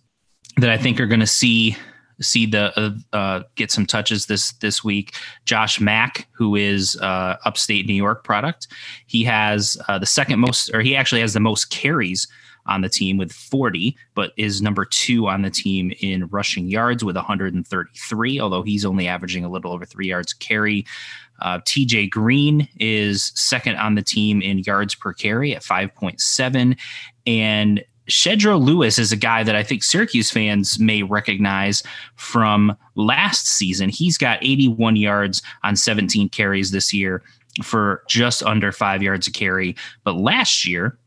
that 0.56 0.70
I 0.70 0.78
think 0.78 1.00
are 1.00 1.06
going 1.06 1.20
to 1.20 1.26
see 1.26 1.76
see 2.20 2.46
the 2.46 2.72
uh, 2.78 3.16
uh, 3.16 3.42
get 3.56 3.70
some 3.70 3.86
touches 3.86 4.26
this 4.26 4.52
this 4.54 4.84
week. 4.84 5.14
Josh 5.44 5.80
Mack, 5.80 6.28
who 6.32 6.56
is 6.56 6.96
uh, 6.96 7.36
upstate 7.44 7.86
New 7.86 7.94
York 7.94 8.24
product, 8.24 8.68
he 9.06 9.24
has 9.24 9.76
uh, 9.88 9.98
the 9.98 10.06
second 10.06 10.38
most, 10.38 10.72
or 10.74 10.80
he 10.80 10.96
actually 10.96 11.20
has 11.20 11.34
the 11.34 11.40
most 11.40 11.70
carries 11.70 12.28
on 12.66 12.80
the 12.80 12.88
team 12.88 13.16
with 13.16 13.32
40, 13.32 13.96
but 14.14 14.32
is 14.36 14.62
number 14.62 14.84
two 14.84 15.28
on 15.28 15.42
the 15.42 15.50
team 15.50 15.92
in 16.00 16.26
rushing 16.28 16.66
yards 16.66 17.04
with 17.04 17.16
133, 17.16 18.40
although 18.40 18.62
he's 18.62 18.84
only 18.84 19.08
averaging 19.08 19.44
a 19.44 19.48
little 19.48 19.72
over 19.72 19.84
three 19.84 20.08
yards 20.08 20.32
carry. 20.32 20.86
Uh, 21.40 21.58
TJ 21.60 22.10
Green 22.10 22.68
is 22.78 23.32
second 23.34 23.76
on 23.76 23.96
the 23.96 24.02
team 24.02 24.40
in 24.42 24.58
yards 24.60 24.94
per 24.94 25.12
carry 25.12 25.54
at 25.56 25.62
5.7. 25.62 26.78
And 27.26 27.84
Shedro 28.08 28.62
Louis 28.62 28.98
is 28.98 29.12
a 29.12 29.16
guy 29.16 29.42
that 29.42 29.56
I 29.56 29.62
think 29.62 29.82
Syracuse 29.82 30.30
fans 30.30 30.78
may 30.78 31.02
recognize 31.02 31.82
from 32.16 32.76
last 32.94 33.46
season. 33.46 33.88
He's 33.88 34.18
got 34.18 34.42
81 34.42 34.96
yards 34.96 35.42
on 35.62 35.76
17 35.76 36.28
carries 36.28 36.70
this 36.70 36.92
year 36.92 37.22
for 37.62 38.02
just 38.08 38.42
under 38.42 38.72
five 38.72 39.02
yards 39.02 39.26
a 39.26 39.32
carry. 39.32 39.76
But 40.04 40.16
last 40.16 40.66
year, 40.66 40.98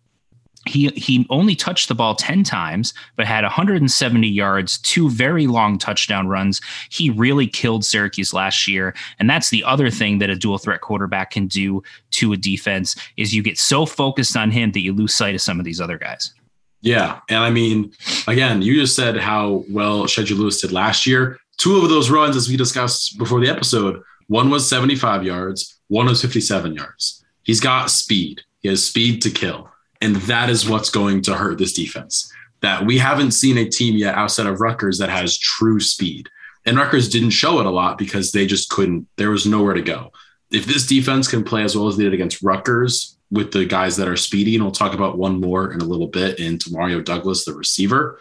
he 0.65 0.89
he 0.89 1.25
only 1.29 1.55
touched 1.55 1.87
the 1.87 1.95
ball 1.95 2.15
10 2.15 2.43
times 2.43 2.93
but 3.15 3.25
had 3.25 3.43
170 3.43 4.27
yards 4.27 4.77
two 4.79 5.09
very 5.09 5.47
long 5.47 5.77
touchdown 5.77 6.27
runs. 6.27 6.59
He 6.89 7.09
really 7.09 7.47
killed 7.47 7.85
syracuse 7.85 8.33
last 8.33 8.67
year. 8.67 8.95
And 9.19 9.29
that's 9.29 9.49
the 9.49 9.63
other 9.63 9.89
thing 9.89 10.19
that 10.19 10.29
a 10.29 10.35
dual 10.35 10.57
threat 10.57 10.81
quarterback 10.81 11.31
can 11.31 11.47
do 11.47 11.83
to 12.11 12.33
a 12.33 12.37
defense 12.37 12.95
is 13.17 13.33
you 13.33 13.43
get 13.43 13.57
so 13.57 13.85
focused 13.85 14.35
on 14.35 14.51
him 14.51 14.71
that 14.71 14.81
you 14.81 14.93
lose 14.93 15.13
sight 15.13 15.35
of 15.35 15.41
some 15.41 15.59
of 15.59 15.65
these 15.65 15.79
other 15.79 15.97
guys. 15.97 16.33
Yeah. 16.81 17.19
And 17.29 17.39
i 17.39 17.49
mean 17.49 17.91
again 18.27 18.61
you 18.61 18.75
just 18.75 18.95
said 18.95 19.17
how 19.17 19.63
well 19.69 20.03
Shedro 20.03 20.37
Louis 20.37 20.59
did 20.59 20.71
last 20.71 21.05
year. 21.05 21.39
Two 21.57 21.77
of 21.77 21.89
those 21.89 22.09
runs 22.09 22.35
as 22.35 22.49
we 22.49 22.57
discussed 22.57 23.17
before 23.17 23.39
the 23.39 23.49
episode 23.49 24.01
one 24.27 24.49
was 24.49 24.67
75 24.67 25.23
yards 25.23 25.79
one 25.87 26.07
was 26.07 26.19
57 26.19 26.73
yards. 26.73 27.23
He's 27.43 27.59
got 27.59 27.91
speed. 27.91 28.41
He 28.61 28.69
has 28.69 28.83
speed 28.83 29.21
to 29.21 29.29
kill 29.29 29.69
and 30.05 30.17
that 30.17 30.51
is 30.51 30.69
what's 30.69 30.91
going 30.91 31.19
to 31.23 31.33
hurt 31.33 31.57
this 31.57 31.73
defense. 31.73 32.31
That 32.61 32.85
we 32.85 32.99
haven't 32.99 33.31
seen 33.31 33.57
a 33.57 33.67
team 33.67 33.95
yet 33.95 34.13
outside 34.13 34.45
of 34.45 34.61
Rutgers 34.61 34.99
that 34.99 35.09
has 35.09 35.35
true 35.35 35.79
speed. 35.79 36.29
And 36.63 36.77
Rutgers 36.77 37.09
didn't 37.09 37.31
show 37.31 37.59
it 37.59 37.65
a 37.65 37.71
lot 37.71 37.97
because 37.97 38.31
they 38.31 38.45
just 38.45 38.69
couldn't, 38.69 39.07
there 39.17 39.31
was 39.31 39.47
nowhere 39.47 39.73
to 39.73 39.81
go. 39.81 40.11
If 40.51 40.67
this 40.67 40.85
defense 40.85 41.27
can 41.27 41.43
play 41.43 41.63
as 41.63 41.75
well 41.75 41.87
as 41.87 41.97
they 41.97 42.03
did 42.03 42.13
against 42.13 42.43
Rutgers 42.43 43.17
with 43.31 43.51
the 43.51 43.65
guys 43.65 43.97
that 43.97 44.07
are 44.07 44.15
speedy, 44.15 44.53
and 44.53 44.63
we'll 44.63 44.71
talk 44.71 44.93
about 44.93 45.17
one 45.17 45.41
more 45.41 45.73
in 45.73 45.81
a 45.81 45.85
little 45.85 46.07
bit 46.07 46.39
in 46.39 46.59
Mario 46.69 47.01
Douglas, 47.01 47.43
the 47.43 47.55
receiver, 47.55 48.19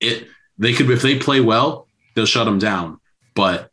it 0.00 0.28
they 0.58 0.74
could 0.74 0.90
if 0.90 1.00
they 1.00 1.18
play 1.18 1.40
well, 1.40 1.88
they'll 2.14 2.26
shut 2.26 2.44
them 2.44 2.58
down. 2.58 3.00
But 3.34 3.70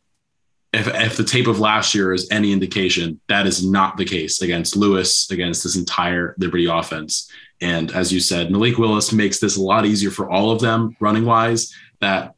if, 0.74 0.88
if 0.88 1.16
the 1.16 1.24
tape 1.24 1.46
of 1.46 1.60
last 1.60 1.94
year 1.94 2.12
is 2.12 2.28
any 2.30 2.52
indication, 2.52 3.20
that 3.28 3.46
is 3.46 3.64
not 3.64 3.96
the 3.96 4.04
case 4.04 4.42
against 4.42 4.76
Louis, 4.76 5.30
against 5.30 5.62
this 5.62 5.76
entire 5.76 6.34
Liberty 6.38 6.66
offense. 6.66 7.30
And 7.60 7.92
as 7.92 8.12
you 8.12 8.20
said, 8.20 8.50
Malik 8.50 8.76
Willis 8.76 9.12
makes 9.12 9.38
this 9.38 9.56
a 9.56 9.62
lot 9.62 9.86
easier 9.86 10.10
for 10.10 10.28
all 10.28 10.50
of 10.50 10.60
them 10.60 10.96
running 11.00 11.24
wise. 11.24 11.72
That 12.00 12.34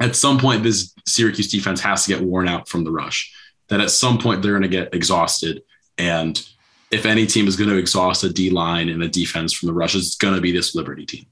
at 0.00 0.16
some 0.16 0.38
point, 0.38 0.62
this 0.62 0.94
Syracuse 1.06 1.50
defense 1.50 1.80
has 1.80 2.04
to 2.04 2.14
get 2.14 2.22
worn 2.22 2.46
out 2.46 2.68
from 2.68 2.84
the 2.84 2.92
rush. 2.92 3.34
That 3.68 3.80
at 3.80 3.90
some 3.90 4.18
point, 4.18 4.42
they're 4.42 4.52
going 4.52 4.62
to 4.62 4.68
get 4.68 4.94
exhausted. 4.94 5.62
And 5.96 6.40
if 6.90 7.06
any 7.06 7.26
team 7.26 7.48
is 7.48 7.56
going 7.56 7.70
to 7.70 7.76
exhaust 7.76 8.22
a 8.22 8.32
D 8.32 8.50
line 8.50 8.90
and 8.90 9.02
a 9.02 9.08
defense 9.08 9.52
from 9.52 9.68
the 9.68 9.72
rush, 9.72 9.94
it's 9.94 10.16
going 10.16 10.34
to 10.34 10.40
be 10.40 10.52
this 10.52 10.74
Liberty 10.74 11.06
team. 11.06 11.26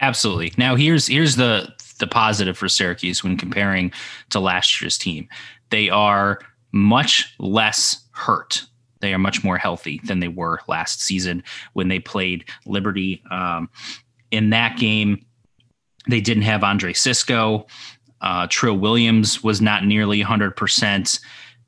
Absolutely. 0.00 0.52
Now 0.56 0.76
here's 0.76 1.08
here's 1.08 1.34
the 1.34 1.72
the 1.98 2.06
positive 2.06 2.56
for 2.56 2.68
Syracuse 2.68 3.22
when 3.22 3.36
comparing 3.36 3.92
to 4.30 4.40
last 4.40 4.80
year's 4.80 4.98
team. 4.98 5.28
They 5.70 5.90
are 5.90 6.40
much 6.72 7.34
less 7.38 8.04
hurt. 8.12 8.64
They 9.00 9.14
are 9.14 9.18
much 9.18 9.44
more 9.44 9.58
healthy 9.58 10.00
than 10.04 10.20
they 10.20 10.28
were 10.28 10.60
last 10.66 11.00
season 11.00 11.44
when 11.72 11.88
they 11.88 12.00
played 12.00 12.44
Liberty. 12.66 13.22
Um, 13.30 13.70
in 14.30 14.50
that 14.50 14.76
game, 14.76 15.24
they 16.08 16.20
didn't 16.20 16.42
have 16.44 16.64
Andre 16.64 16.92
Cisco. 16.92 17.66
Uh, 18.20 18.46
Trill 18.50 18.76
Williams 18.76 19.44
was 19.44 19.60
not 19.60 19.84
nearly 19.84 20.22
100%. 20.22 21.20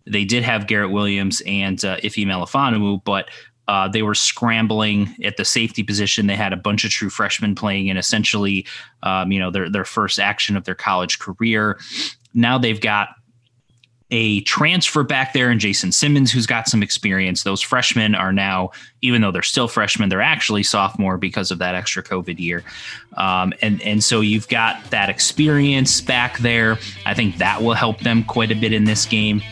They 0.06 0.24
did 0.24 0.42
have 0.42 0.66
Garrett 0.66 0.90
Williams 0.90 1.42
and 1.46 1.84
uh, 1.84 1.98
Ife 2.02 2.16
Melifonwu, 2.16 3.04
but 3.04 3.28
uh, 3.70 3.86
they 3.86 4.02
were 4.02 4.16
scrambling 4.16 5.14
at 5.22 5.36
the 5.36 5.44
safety 5.44 5.84
position. 5.84 6.26
They 6.26 6.34
had 6.34 6.52
a 6.52 6.56
bunch 6.56 6.84
of 6.84 6.90
true 6.90 7.08
freshmen 7.08 7.54
playing 7.54 7.86
in 7.86 7.96
essentially, 7.96 8.66
um, 9.04 9.30
you 9.30 9.38
know, 9.38 9.52
their 9.52 9.70
their 9.70 9.84
first 9.84 10.18
action 10.18 10.56
of 10.56 10.64
their 10.64 10.74
college 10.74 11.20
career. 11.20 11.78
Now 12.34 12.58
they've 12.58 12.80
got 12.80 13.10
a 14.10 14.40
transfer 14.40 15.04
back 15.04 15.34
there 15.34 15.50
and 15.50 15.60
Jason 15.60 15.92
Simmons, 15.92 16.32
who's 16.32 16.48
got 16.48 16.68
some 16.68 16.82
experience. 16.82 17.44
Those 17.44 17.60
freshmen 17.60 18.16
are 18.16 18.32
now, 18.32 18.70
even 19.02 19.22
though 19.22 19.30
they're 19.30 19.40
still 19.40 19.68
freshmen, 19.68 20.08
they're 20.08 20.20
actually 20.20 20.64
sophomore 20.64 21.16
because 21.16 21.52
of 21.52 21.60
that 21.60 21.76
extra 21.76 22.02
COVID 22.02 22.40
year. 22.40 22.64
Um, 23.18 23.52
and, 23.62 23.80
and 23.82 24.02
so 24.02 24.20
you've 24.20 24.48
got 24.48 24.82
that 24.90 25.08
experience 25.08 26.00
back 26.00 26.38
there. 26.38 26.76
I 27.06 27.14
think 27.14 27.36
that 27.36 27.62
will 27.62 27.74
help 27.74 28.00
them 28.00 28.24
quite 28.24 28.50
a 28.50 28.56
bit 28.56 28.72
in 28.72 28.82
this 28.82 29.06
game. 29.06 29.42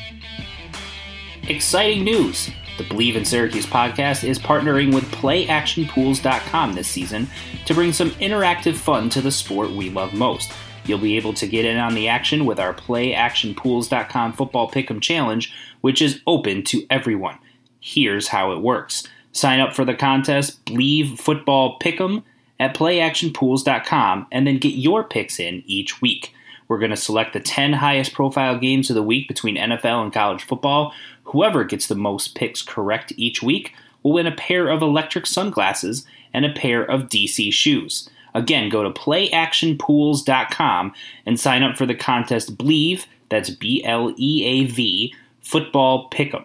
Exciting 1.44 2.02
news. 2.02 2.50
The 2.78 2.84
Bleav 2.84 3.16
in 3.16 3.24
Syracuse 3.24 3.66
podcast 3.66 4.22
is 4.22 4.38
partnering 4.38 4.94
with 4.94 5.02
PlayActionPools.com 5.06 6.74
this 6.74 6.86
season 6.86 7.26
to 7.66 7.74
bring 7.74 7.92
some 7.92 8.10
interactive 8.12 8.76
fun 8.76 9.10
to 9.10 9.20
the 9.20 9.32
sport 9.32 9.70
we 9.70 9.90
love 9.90 10.14
most. 10.14 10.52
You'll 10.84 10.98
be 11.00 11.16
able 11.16 11.34
to 11.34 11.48
get 11.48 11.64
in 11.64 11.76
on 11.76 11.96
the 11.96 12.06
action 12.06 12.46
with 12.46 12.60
our 12.60 12.72
PlayActionPools.com 12.72 14.32
Football 14.34 14.70
Pick'em 14.70 15.02
Challenge, 15.02 15.52
which 15.80 16.00
is 16.00 16.20
open 16.24 16.62
to 16.66 16.86
everyone. 16.88 17.38
Here's 17.80 18.28
how 18.28 18.52
it 18.52 18.60
works. 18.60 19.02
Sign 19.32 19.58
up 19.58 19.74
for 19.74 19.84
the 19.84 19.94
contest 19.94 20.64
Bleav 20.64 21.18
Football 21.18 21.80
Pick'em 21.80 22.22
at 22.60 22.76
PlayActionPools.com 22.76 24.28
and 24.30 24.46
then 24.46 24.58
get 24.58 24.74
your 24.74 25.02
picks 25.02 25.40
in 25.40 25.64
each 25.66 26.00
week. 26.00 26.32
We're 26.68 26.78
going 26.78 26.90
to 26.90 26.96
select 26.96 27.32
the 27.32 27.40
10 27.40 27.74
highest 27.74 28.12
profile 28.12 28.58
games 28.58 28.90
of 28.90 28.94
the 28.94 29.02
week 29.02 29.26
between 29.26 29.56
NFL 29.56 30.02
and 30.02 30.12
college 30.12 30.44
football. 30.44 30.92
Whoever 31.24 31.64
gets 31.64 31.86
the 31.86 31.94
most 31.94 32.34
picks 32.34 32.62
correct 32.62 33.12
each 33.16 33.42
week 33.42 33.74
will 34.02 34.12
win 34.12 34.26
a 34.26 34.36
pair 34.36 34.68
of 34.68 34.82
electric 34.82 35.26
sunglasses 35.26 36.06
and 36.32 36.44
a 36.44 36.52
pair 36.52 36.84
of 36.84 37.08
DC 37.08 37.52
shoes. 37.52 38.08
Again, 38.34 38.68
go 38.68 38.82
to 38.82 38.90
playactionpools.com 38.90 40.94
and 41.26 41.40
sign 41.40 41.62
up 41.62 41.76
for 41.76 41.86
the 41.86 41.94
contest 41.94 42.56
Bleav, 42.56 43.06
that's 43.30 43.50
B 43.50 43.82
L 43.84 44.14
E 44.16 44.44
A 44.44 44.66
V, 44.66 45.14
Football 45.40 46.10
Pick'em. 46.10 46.44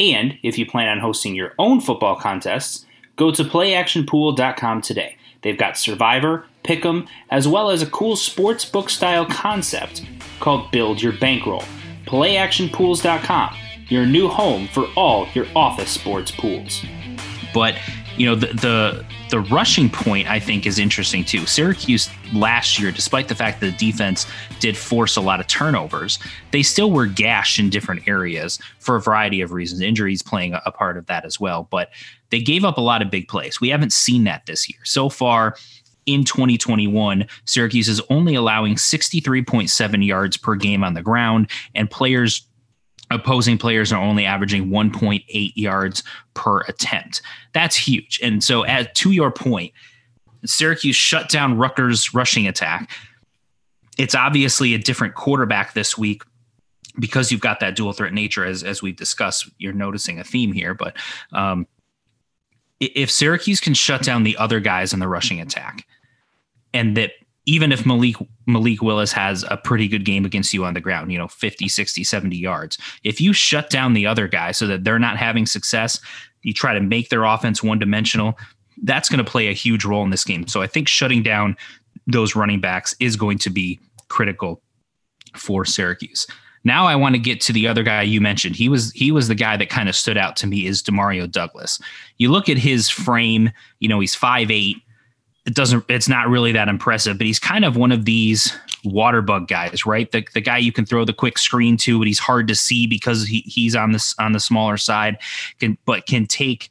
And 0.00 0.38
if 0.42 0.58
you 0.58 0.66
plan 0.66 0.88
on 0.88 1.00
hosting 1.00 1.34
your 1.34 1.52
own 1.58 1.80
football 1.80 2.16
contests, 2.16 2.86
go 3.16 3.30
to 3.30 3.44
playactionpool.com 3.44 4.82
today. 4.82 5.16
They've 5.42 5.58
got 5.58 5.78
Survivor, 5.78 6.46
Pick'em, 6.64 7.06
as 7.30 7.46
well 7.46 7.70
as 7.70 7.82
a 7.82 7.86
cool 7.86 8.16
sports 8.16 8.64
book 8.64 8.90
style 8.90 9.26
concept 9.26 10.04
called 10.40 10.70
Build 10.70 11.00
Your 11.00 11.12
Bankroll. 11.12 11.64
PlayActionPools.com, 12.06 13.56
your 13.88 14.06
new 14.06 14.28
home 14.28 14.68
for 14.68 14.86
all 14.96 15.28
your 15.34 15.46
office 15.54 15.90
sports 15.90 16.30
pools. 16.30 16.84
But 17.52 17.76
you 18.16 18.26
know 18.26 18.34
the 18.34 18.46
the 18.48 19.04
the 19.30 19.40
rushing 19.40 19.90
point 19.90 20.30
I 20.30 20.38
think 20.38 20.66
is 20.66 20.78
interesting 20.78 21.24
too. 21.24 21.46
Syracuse 21.46 22.08
last 22.32 22.78
year, 22.78 22.92
despite 22.92 23.28
the 23.28 23.34
fact 23.34 23.60
that 23.60 23.66
the 23.66 23.90
defense 23.90 24.26
did 24.60 24.76
force 24.76 25.16
a 25.16 25.20
lot 25.20 25.40
of 25.40 25.46
turnovers, 25.48 26.18
they 26.52 26.62
still 26.62 26.90
were 26.90 27.06
gashed 27.06 27.58
in 27.58 27.70
different 27.70 28.06
areas 28.06 28.58
for 28.78 28.96
a 28.96 29.00
variety 29.00 29.40
of 29.40 29.52
reasons. 29.52 29.80
Injuries 29.80 30.22
playing 30.22 30.54
a 30.64 30.70
part 30.70 30.96
of 30.96 31.06
that 31.06 31.24
as 31.24 31.40
well, 31.40 31.66
but 31.70 31.90
they 32.30 32.40
gave 32.40 32.64
up 32.64 32.78
a 32.78 32.80
lot 32.80 33.02
of 33.02 33.10
big 33.10 33.28
plays. 33.28 33.60
We 33.60 33.70
haven't 33.70 33.92
seen 33.92 34.24
that 34.24 34.46
this 34.46 34.68
year 34.68 34.78
so 34.84 35.08
far. 35.08 35.56
In 36.06 36.24
2021, 36.24 37.26
Syracuse 37.44 37.88
is 37.88 38.00
only 38.10 38.34
allowing 38.34 38.74
63.7 38.74 40.06
yards 40.06 40.36
per 40.36 40.54
game 40.54 40.84
on 40.84 40.94
the 40.94 41.02
ground, 41.02 41.50
and 41.74 41.90
players 41.90 42.46
opposing 43.10 43.58
players 43.58 43.92
are 43.92 44.02
only 44.02 44.24
averaging 44.24 44.68
1.8 44.68 45.52
yards 45.54 46.02
per 46.34 46.60
attempt. 46.62 47.22
That's 47.52 47.76
huge. 47.76 48.18
And 48.22 48.42
so, 48.42 48.62
as 48.62 48.86
to 48.94 49.12
your 49.12 49.30
point, 49.30 49.72
Syracuse 50.44 50.96
shut 50.96 51.28
down 51.28 51.56
Rutgers' 51.56 52.14
rushing 52.14 52.46
attack. 52.46 52.90
It's 53.96 54.14
obviously 54.14 54.74
a 54.74 54.78
different 54.78 55.14
quarterback 55.14 55.74
this 55.74 55.96
week 55.96 56.22
because 56.98 57.30
you've 57.30 57.40
got 57.40 57.60
that 57.60 57.76
dual 57.76 57.92
threat 57.92 58.12
nature, 58.12 58.44
as 58.44 58.62
as 58.62 58.82
we've 58.82 58.96
discussed. 58.96 59.48
You're 59.58 59.72
noticing 59.72 60.18
a 60.18 60.24
theme 60.24 60.52
here, 60.52 60.74
but 60.74 60.96
um, 61.32 61.66
if 62.80 63.10
Syracuse 63.10 63.60
can 63.60 63.74
shut 63.74 64.02
down 64.02 64.24
the 64.24 64.36
other 64.36 64.60
guys 64.60 64.92
in 64.92 64.98
the 64.98 65.08
rushing 65.08 65.40
attack, 65.40 65.86
and 66.74 66.96
that 66.98 67.12
even 67.46 67.72
if 67.72 67.86
Malik 67.86 68.16
Malik 68.46 68.82
Willis 68.82 69.12
has 69.12 69.44
a 69.50 69.56
pretty 69.56 69.88
good 69.88 70.04
game 70.04 70.24
against 70.26 70.52
you 70.52 70.64
on 70.64 70.74
the 70.74 70.80
ground, 70.80 71.10
you 71.12 71.18
know, 71.18 71.28
50, 71.28 71.68
60, 71.68 72.04
70 72.04 72.36
yards. 72.36 72.76
If 73.02 73.20
you 73.20 73.32
shut 73.32 73.70
down 73.70 73.94
the 73.94 74.06
other 74.06 74.28
guy 74.28 74.52
so 74.52 74.66
that 74.66 74.84
they're 74.84 74.98
not 74.98 75.16
having 75.16 75.46
success, 75.46 76.00
you 76.42 76.52
try 76.52 76.74
to 76.74 76.80
make 76.80 77.08
their 77.08 77.24
offense 77.24 77.62
one-dimensional, 77.62 78.38
that's 78.82 79.08
going 79.08 79.24
to 79.24 79.30
play 79.30 79.48
a 79.48 79.52
huge 79.52 79.84
role 79.84 80.04
in 80.04 80.10
this 80.10 80.24
game. 80.24 80.46
So 80.46 80.60
I 80.60 80.66
think 80.66 80.88
shutting 80.88 81.22
down 81.22 81.56
those 82.06 82.36
running 82.36 82.60
backs 82.60 82.94
is 83.00 83.16
going 83.16 83.38
to 83.38 83.50
be 83.50 83.80
critical 84.08 84.60
for 85.36 85.64
Syracuse. 85.64 86.26
Now 86.64 86.86
I 86.86 86.96
want 86.96 87.14
to 87.14 87.18
get 87.18 87.40
to 87.42 87.52
the 87.52 87.68
other 87.68 87.82
guy 87.82 88.02
you 88.02 88.20
mentioned. 88.20 88.56
He 88.56 88.68
was 88.68 88.90
he 88.92 89.12
was 89.12 89.28
the 89.28 89.34
guy 89.34 89.56
that 89.56 89.68
kind 89.68 89.88
of 89.88 89.94
stood 89.94 90.16
out 90.16 90.36
to 90.36 90.46
me 90.46 90.66
is 90.66 90.82
Demario 90.82 91.30
Douglas. 91.30 91.78
You 92.16 92.30
look 92.30 92.48
at 92.48 92.56
his 92.56 92.88
frame, 92.88 93.50
you 93.80 93.88
know, 93.88 94.00
he's 94.00 94.16
5'8, 94.16 94.76
it 95.46 95.54
doesn't 95.54 95.84
it's 95.88 96.08
not 96.08 96.28
really 96.28 96.52
that 96.52 96.68
impressive, 96.68 97.18
but 97.18 97.26
he's 97.26 97.38
kind 97.38 97.64
of 97.64 97.76
one 97.76 97.92
of 97.92 98.04
these 98.04 98.56
water 98.84 99.22
bug 99.22 99.48
guys, 99.48 99.84
right? 99.84 100.10
The 100.10 100.26
the 100.34 100.40
guy 100.40 100.58
you 100.58 100.72
can 100.72 100.86
throw 100.86 101.04
the 101.04 101.12
quick 101.12 101.38
screen 101.38 101.76
to, 101.78 101.98
but 101.98 102.06
he's 102.06 102.18
hard 102.18 102.48
to 102.48 102.54
see 102.54 102.86
because 102.86 103.26
he, 103.26 103.40
he's 103.40 103.76
on 103.76 103.92
this 103.92 104.14
on 104.18 104.32
the 104.32 104.40
smaller 104.40 104.76
side, 104.76 105.18
can 105.60 105.76
but 105.84 106.06
can 106.06 106.26
take 106.26 106.70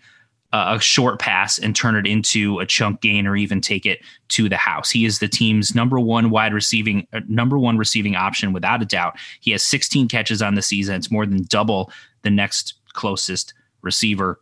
a 0.53 0.79
short 0.79 1.19
pass 1.19 1.57
and 1.57 1.75
turn 1.75 1.95
it 1.95 2.05
into 2.05 2.59
a 2.59 2.65
chunk 2.65 3.01
gain 3.01 3.25
or 3.25 3.35
even 3.35 3.59
take 3.59 3.87
it 3.87 4.01
to 4.27 4.47
the 4.47 4.55
house. 4.55 4.91
He 4.91 5.03
is 5.03 5.17
the 5.17 5.27
team's 5.27 5.73
number 5.73 5.99
one 5.99 6.29
wide 6.29 6.53
receiving 6.53 7.07
uh, 7.11 7.21
number 7.27 7.57
one 7.57 7.79
receiving 7.79 8.15
option 8.15 8.53
without 8.53 8.81
a 8.81 8.85
doubt. 8.85 9.15
He 9.39 9.49
has 9.51 9.63
16 9.63 10.07
catches 10.09 10.43
on 10.43 10.53
the 10.53 10.61
season. 10.61 10.95
It's 10.95 11.09
more 11.09 11.25
than 11.25 11.43
double 11.45 11.91
the 12.21 12.29
next 12.29 12.75
closest 12.93 13.55
receiver. 13.81 14.39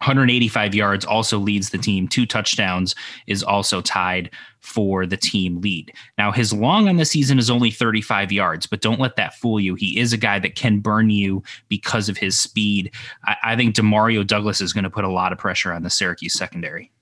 185 0.00 0.74
yards 0.74 1.04
also 1.04 1.38
leads 1.38 1.70
the 1.70 1.78
team. 1.78 2.06
Two 2.06 2.26
touchdowns 2.26 2.94
is 3.26 3.42
also 3.42 3.80
tied 3.80 4.30
for 4.60 5.06
the 5.06 5.16
team 5.16 5.60
lead. 5.60 5.92
Now, 6.16 6.30
his 6.30 6.52
long 6.52 6.88
on 6.88 6.96
the 6.96 7.04
season 7.04 7.38
is 7.38 7.50
only 7.50 7.70
35 7.70 8.30
yards, 8.32 8.66
but 8.66 8.80
don't 8.80 9.00
let 9.00 9.16
that 9.16 9.34
fool 9.34 9.58
you. 9.58 9.74
He 9.74 9.98
is 9.98 10.12
a 10.12 10.16
guy 10.18 10.38
that 10.38 10.54
can 10.54 10.80
burn 10.80 11.10
you 11.10 11.42
because 11.68 12.08
of 12.08 12.16
his 12.16 12.38
speed. 12.38 12.92
I, 13.24 13.36
I 13.42 13.56
think 13.56 13.74
Demario 13.74 14.26
Douglas 14.26 14.60
is 14.60 14.72
going 14.72 14.84
to 14.84 14.90
put 14.90 15.04
a 15.04 15.10
lot 15.10 15.32
of 15.32 15.38
pressure 15.38 15.72
on 15.72 15.82
the 15.82 15.90
Syracuse 15.90 16.34
secondary. 16.34 16.92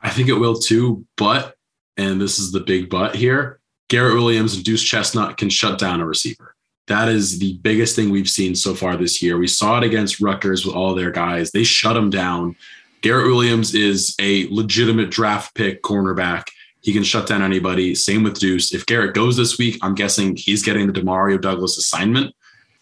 I 0.00 0.10
think 0.10 0.28
it 0.28 0.34
will 0.34 0.58
too, 0.58 1.04
but, 1.16 1.56
and 1.96 2.20
this 2.20 2.38
is 2.38 2.52
the 2.52 2.60
big 2.60 2.88
but 2.88 3.14
here 3.14 3.60
Garrett 3.88 4.14
Williams 4.14 4.54
and 4.54 4.64
Duce 4.64 4.82
Chestnut 4.82 5.38
can 5.38 5.48
shut 5.48 5.78
down 5.78 6.00
a 6.00 6.06
receiver. 6.06 6.54
That 6.88 7.08
is 7.08 7.38
the 7.38 7.58
biggest 7.58 7.94
thing 7.94 8.10
we've 8.10 8.28
seen 8.28 8.54
so 8.54 8.74
far 8.74 8.96
this 8.96 9.22
year. 9.22 9.38
We 9.38 9.46
saw 9.46 9.78
it 9.78 9.84
against 9.84 10.20
Rutgers 10.20 10.64
with 10.64 10.74
all 10.74 10.94
their 10.94 11.10
guys. 11.10 11.50
They 11.50 11.64
shut 11.64 11.94
them 11.94 12.10
down. 12.10 12.56
Garrett 13.02 13.26
Williams 13.26 13.74
is 13.74 14.16
a 14.20 14.48
legitimate 14.50 15.10
draft 15.10 15.54
pick 15.54 15.82
cornerback. 15.82 16.44
He 16.80 16.92
can 16.92 17.04
shut 17.04 17.26
down 17.26 17.42
anybody. 17.42 17.94
Same 17.94 18.22
with 18.22 18.38
Duce. 18.38 18.72
If 18.72 18.86
Garrett 18.86 19.14
goes 19.14 19.36
this 19.36 19.58
week, 19.58 19.78
I'm 19.82 19.94
guessing 19.94 20.36
he's 20.36 20.62
getting 20.62 20.86
the 20.86 20.98
Demario 20.98 21.40
Douglas 21.40 21.76
assignment. 21.76 22.34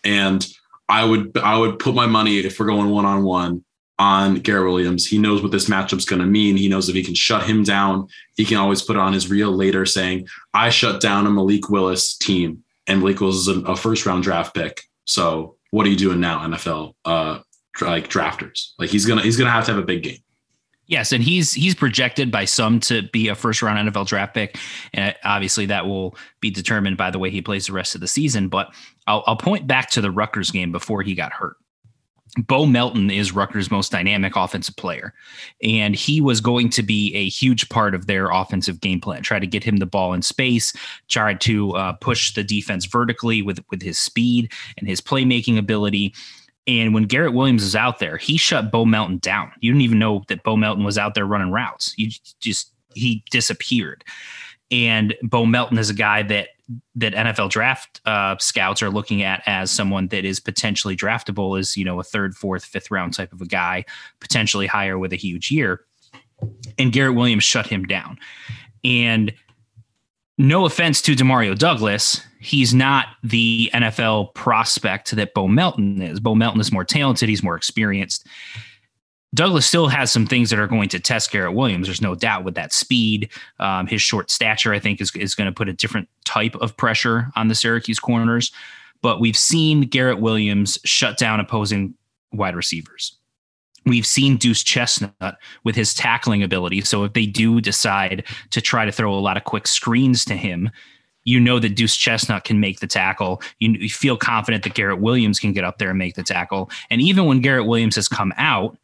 And 0.05 0.47
I 0.89 1.05
would 1.05 1.37
I 1.39 1.59
would 1.59 1.79
put 1.79 1.95
my 1.95 2.07
money 2.07 2.39
if 2.39 2.61
we're 2.61 2.67
going 2.67 2.91
one 2.91 3.05
on 3.05 3.25
one 3.25 3.65
on 3.99 4.37
Garrett 4.37 4.71
Williams. 4.73 5.07
He 5.07 5.19
knows 5.19 5.43
what 5.43 5.51
this 5.51 5.69
matchup's 5.69 6.05
going 6.05 6.21
to 6.21 6.27
mean. 6.27 6.57
He 6.57 6.69
knows 6.69 6.89
if 6.89 6.95
he 6.95 7.03
can 7.03 7.15
shut 7.15 7.45
him 7.45 7.65
down, 7.65 8.09
he 8.37 8.45
can 8.45 8.59
always 8.59 8.83
put 8.83 8.97
on 8.97 9.13
his 9.13 9.29
reel 9.29 9.51
later 9.51 9.85
saying, 9.85 10.29
"I 10.55 10.71
shut 10.71 11.01
down 11.01 11.27
a 11.27 11.31
Malik 11.31 11.69
Willis 11.71 12.17
team." 12.17 12.63
And 12.87 13.01
Blake 13.01 13.21
was 13.21 13.49
a, 13.49 13.61
a, 13.61 13.77
first 13.77 14.07
round 14.07 14.23
draft 14.23 14.55
pick. 14.55 14.83
So 15.05 15.57
what 15.71 15.87
are 15.87 15.91
you 15.91 15.97
doing 15.97 16.21
now, 16.21 16.47
NFL? 16.47 16.95
Uh, 17.05 17.41
like 17.81 18.09
drafters, 18.09 18.73
like 18.79 18.89
he's 18.89 19.05
gonna 19.05 19.23
he's 19.23 19.37
gonna 19.37 19.51
have 19.51 19.67
to 19.67 19.73
have 19.73 19.83
a 19.83 19.87
big 19.87 20.03
game. 20.03 20.19
Yes, 20.87 21.13
and 21.13 21.23
he's 21.23 21.53
he's 21.53 21.75
projected 21.75 22.31
by 22.31 22.45
some 22.45 22.79
to 22.81 23.03
be 23.13 23.29
a 23.29 23.35
first 23.35 23.61
round 23.61 23.89
NFL 23.89 24.07
draft 24.07 24.35
pick, 24.35 24.57
and 24.95 25.15
obviously 25.25 25.67
that 25.67 25.87
will 25.87 26.17
be 26.41 26.51
determined 26.51 26.97
by 26.97 27.11
the 27.11 27.19
way 27.19 27.31
he 27.31 27.43
plays 27.43 27.67
the 27.67 27.73
rest 27.73 27.95
of 27.95 28.01
the 28.01 28.09
season. 28.09 28.49
But 28.49 28.73
I'll, 29.07 29.25
I'll 29.27 29.37
point 29.37 29.67
back 29.67 29.91
to 29.91 30.01
the 30.01 30.11
Rutgers 30.11 30.51
game 30.51 30.73
before 30.73 31.03
he 31.03 31.15
got 31.15 31.33
hurt. 31.33 31.57
Bo 32.37 32.67
Melton 32.67 33.11
is 33.11 33.33
Rutgers' 33.33 33.71
most 33.71 33.91
dynamic 33.93 34.37
offensive 34.37 34.77
player, 34.77 35.15
and 35.63 35.95
he 35.95 36.21
was 36.21 36.41
going 36.41 36.69
to 36.71 36.83
be 36.83 37.15
a 37.15 37.29
huge 37.29 37.69
part 37.69 37.95
of 37.95 38.07
their 38.07 38.31
offensive 38.31 38.81
game 38.81 39.01
plan. 39.01 39.23
Try 39.23 39.39
to 39.39 39.47
get 39.47 39.65
him 39.65 39.79
the 39.79 39.87
ball 39.87 40.13
in 40.13 40.23
space, 40.23 40.73
try 41.09 41.35
to 41.35 41.73
uh, 41.73 41.93
push 41.95 42.35
the 42.35 42.45
defense 42.45 42.85
vertically 42.85 43.43
with 43.43 43.61
with 43.71 43.83
his 43.83 43.99
speed 43.99 44.53
and 44.79 44.89
his 44.89 45.01
playmaking 45.01 45.59
ability. 45.59 46.15
And 46.67 46.93
when 46.93 47.05
Garrett 47.05 47.33
Williams 47.33 47.63
is 47.63 47.77
out 47.77 48.01
there, 48.01 48.17
he 48.17 48.37
shut 48.37 48.73
Bo 48.73 48.85
Melton 48.85 49.19
down. 49.19 49.53
You 49.61 49.71
didn't 49.71 49.83
even 49.83 49.99
know 50.01 50.25
that 50.29 50.43
Bo 50.43 50.57
Melton 50.57 50.85
was 50.85 50.99
out 50.99 51.15
there 51.15 51.27
running 51.27 51.53
routes. 51.53 51.95
You 51.97 52.11
just 52.41 52.73
he 52.95 53.23
disappeared. 53.31 54.05
And 54.71 55.15
Bo 55.23 55.47
Melton 55.47 55.79
is 55.79 55.91
a 55.91 55.95
guy 55.95 56.23
that 56.25 56.49
that 56.97 57.15
NFL 57.15 57.51
draft 57.51 58.01
uh, 58.07 58.37
scouts 58.39 58.83
are 58.83 58.91
looking 58.91 59.23
at 59.23 59.43
as 59.47 59.71
someone 59.71 60.09
that 60.09 60.25
is 60.25 60.41
potentially 60.41 60.97
draftable 60.97 61.59
as 61.59 61.77
you 61.77 61.85
know 61.85 62.01
a 62.01 62.05
third, 62.05 62.35
fourth, 62.35 62.65
fifth 62.65 62.91
round 62.91 63.15
type 63.15 63.33
of 63.33 63.41
a 63.41 63.47
guy, 63.47 63.85
potentially 64.21 64.67
higher 64.67 64.99
with 64.99 65.13
a 65.13 65.17
huge 65.17 65.51
year. 65.51 65.85
And 66.79 66.93
Garrett 66.93 67.15
Williams 67.15 67.45
shut 67.45 67.67
him 67.67 67.85
down. 67.85 68.19
And 68.85 69.33
no 70.39 70.67
offense 70.67 71.01
to 71.03 71.15
Demario 71.15 71.57
Douglas, 71.57 72.21
he's 72.41 72.75
not 72.75 73.07
the 73.23 73.71
NFL 73.73 74.35
prospect 74.35 75.13
that 75.13 75.35
Bo 75.35 75.49
Melton 75.49 76.03
is. 76.03 76.21
Bo 76.21 76.35
Melton 76.35 76.61
is 76.61 76.71
more 76.71 76.85
talented, 76.85 77.29
he's 77.29 77.43
more 77.43 77.57
experienced. 77.57 78.27
Douglas 79.37 79.67
still 79.67 79.89
has 79.89 80.11
some 80.11 80.27
things 80.27 80.49
that 80.51 80.59
are 80.59 80.67
going 80.67 80.89
to 80.89 80.99
test 80.99 81.31
Garrett 81.31 81.53
Williams. 81.53 81.87
There's 81.87 82.01
no 82.01 82.15
doubt 82.15 82.45
with 82.45 82.55
that 82.55 82.73
speed. 82.73 83.31
Um, 83.61 83.87
his 83.87 84.01
short 84.01 84.31
stature, 84.31 84.73
I 84.73 84.79
think, 84.79 85.01
is, 85.01 85.15
is 85.15 85.35
going 85.35 85.47
to 85.47 85.55
put 85.55 85.69
a 85.69 85.75
different 85.75 86.09
type 86.25 86.55
of 86.57 86.77
pressure 86.77 87.31
on 87.37 87.49
the 87.49 87.55
Syracuse 87.55 87.99
corners. 87.99 88.51
But 89.03 89.21
we've 89.21 89.37
seen 89.37 89.83
Garrett 89.83 90.21
Williams 90.21 90.79
shut 90.85 91.19
down 91.19 91.39
opposing 91.39 91.95
wide 92.33 92.57
receivers. 92.57 93.17
We've 93.85 94.07
seen 94.07 94.37
Duce 94.39 94.65
Chestnut 94.65 95.37
with 95.65 95.77
his 95.77 95.95
tackling 95.95 96.43
ability. 96.43 96.81
So 96.81 97.05
if 97.05 97.13
they 97.13 97.27
do 97.27 97.61
decide 97.61 98.25
to 98.51 98.61
try 98.61 98.85
to 98.85 98.91
throw 98.91 99.15
a 99.15 99.21
lot 99.21 99.37
of 99.37 99.45
quick 99.45 99.67
screens 99.67 100.25
to 100.25 100.35
him, 100.35 100.71
you 101.25 101.39
know 101.39 101.59
that 101.59 101.77
Duce 101.77 101.95
Chestnut 101.95 102.45
can 102.45 102.59
make 102.59 102.81
the 102.81 102.87
tackle. 102.87 103.43
You, 103.59 103.73
you 103.73 103.91
feel 103.91 104.17
confident 104.17 104.65
that 104.65 104.75
Garrett 104.75 105.01
Williams 105.01 105.39
can 105.39 105.53
get 105.53 105.65
up 105.65 105.79
there 105.79 105.91
and 105.91 105.99
make 105.99 106.15
the 106.15 106.23
tackle. 106.23 106.71
And 106.89 107.03
even 107.03 107.27
when 107.27 107.41
Garrett 107.41 107.67
Williams 107.67 107.97
has 107.97 108.09
come 108.09 108.33
out, 108.39 108.79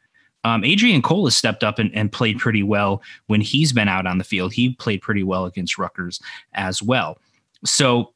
um, 0.45 0.65
Adrian 0.65 1.03
Cole 1.03 1.27
has 1.27 1.37
stepped 1.37 1.63
up 1.63 1.79
and, 1.79 1.95
and, 1.95 2.11
played 2.11 2.39
pretty 2.39 2.63
well 2.63 3.03
when 3.27 3.41
he's 3.41 3.73
been 3.73 3.89
out 3.89 4.07
on 4.07 4.19
the 4.19 4.25
field. 4.25 4.53
He 4.53 4.75
played 4.75 5.01
pretty 5.01 5.23
well 5.23 5.47
against 5.47 5.79
Rutgers 5.79 6.21
as 6.55 6.83
well. 6.83 7.19
So 7.65 8.13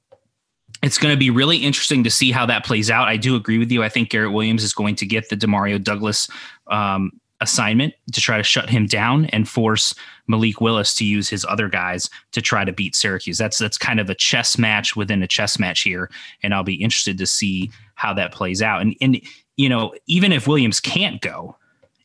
it's 0.83 0.99
going 0.99 1.15
to 1.15 1.19
be 1.19 1.31
really 1.31 1.59
interesting 1.59 2.05
to 2.05 2.11
see 2.11 2.33
how 2.33 2.47
that 2.47 2.65
plays 2.65 2.91
out. 2.91 3.09
I 3.09 3.17
do 3.17 3.37
agree 3.37 3.59
with 3.59 3.71
you. 3.71 3.83
I 3.83 3.89
think 3.89 4.11
Garrett 4.11 4.33
Williams 4.33 4.65
is 4.65 4.73
going 4.73 4.97
to 4.97 5.07
get 5.07 5.29
the 5.29 5.37
Demario 5.37 5.83
Douglas 5.83 6.29
um, 6.67 7.13
assignment 7.41 7.95
to 8.13 8.21
try 8.21 8.37
to 8.37 8.43
shut 8.43 8.69
him 8.69 8.87
down 8.87 9.27
and 9.27 9.49
force 9.49 9.95
Malik 10.27 10.61
Willis 10.61 10.95
to 10.95 11.05
use 11.05 11.29
his 11.29 11.45
other 11.49 11.69
guys 11.69 12.11
to 12.33 12.43
try 12.43 12.65
to 12.65 12.73
beat 12.73 12.95
Syracuse. 12.95 13.39
That's 13.39 13.59
that's 13.59 13.79
kind 13.79 14.01
of 14.01 14.11
a 14.11 14.15
chess 14.15 14.59
match 14.59 14.97
within 14.97 15.23
a 15.23 15.27
chess 15.27 15.59
match 15.59 15.83
here, 15.83 16.11
and 16.43 16.55
I'll 16.55 16.65
be 16.65 16.75
interested 16.75 17.19
to 17.19 17.27
see 17.27 17.71
how 17.95 18.13
that 18.15 18.33
plays 18.33 18.63
out. 18.63 18.83
And 18.83 18.97
and 19.01 19.21
you 19.57 19.69
know, 19.69 19.95
even 20.07 20.33
if 20.33 20.47
Williams 20.47 20.81
can't 20.81 21.21
go, 21.21 21.57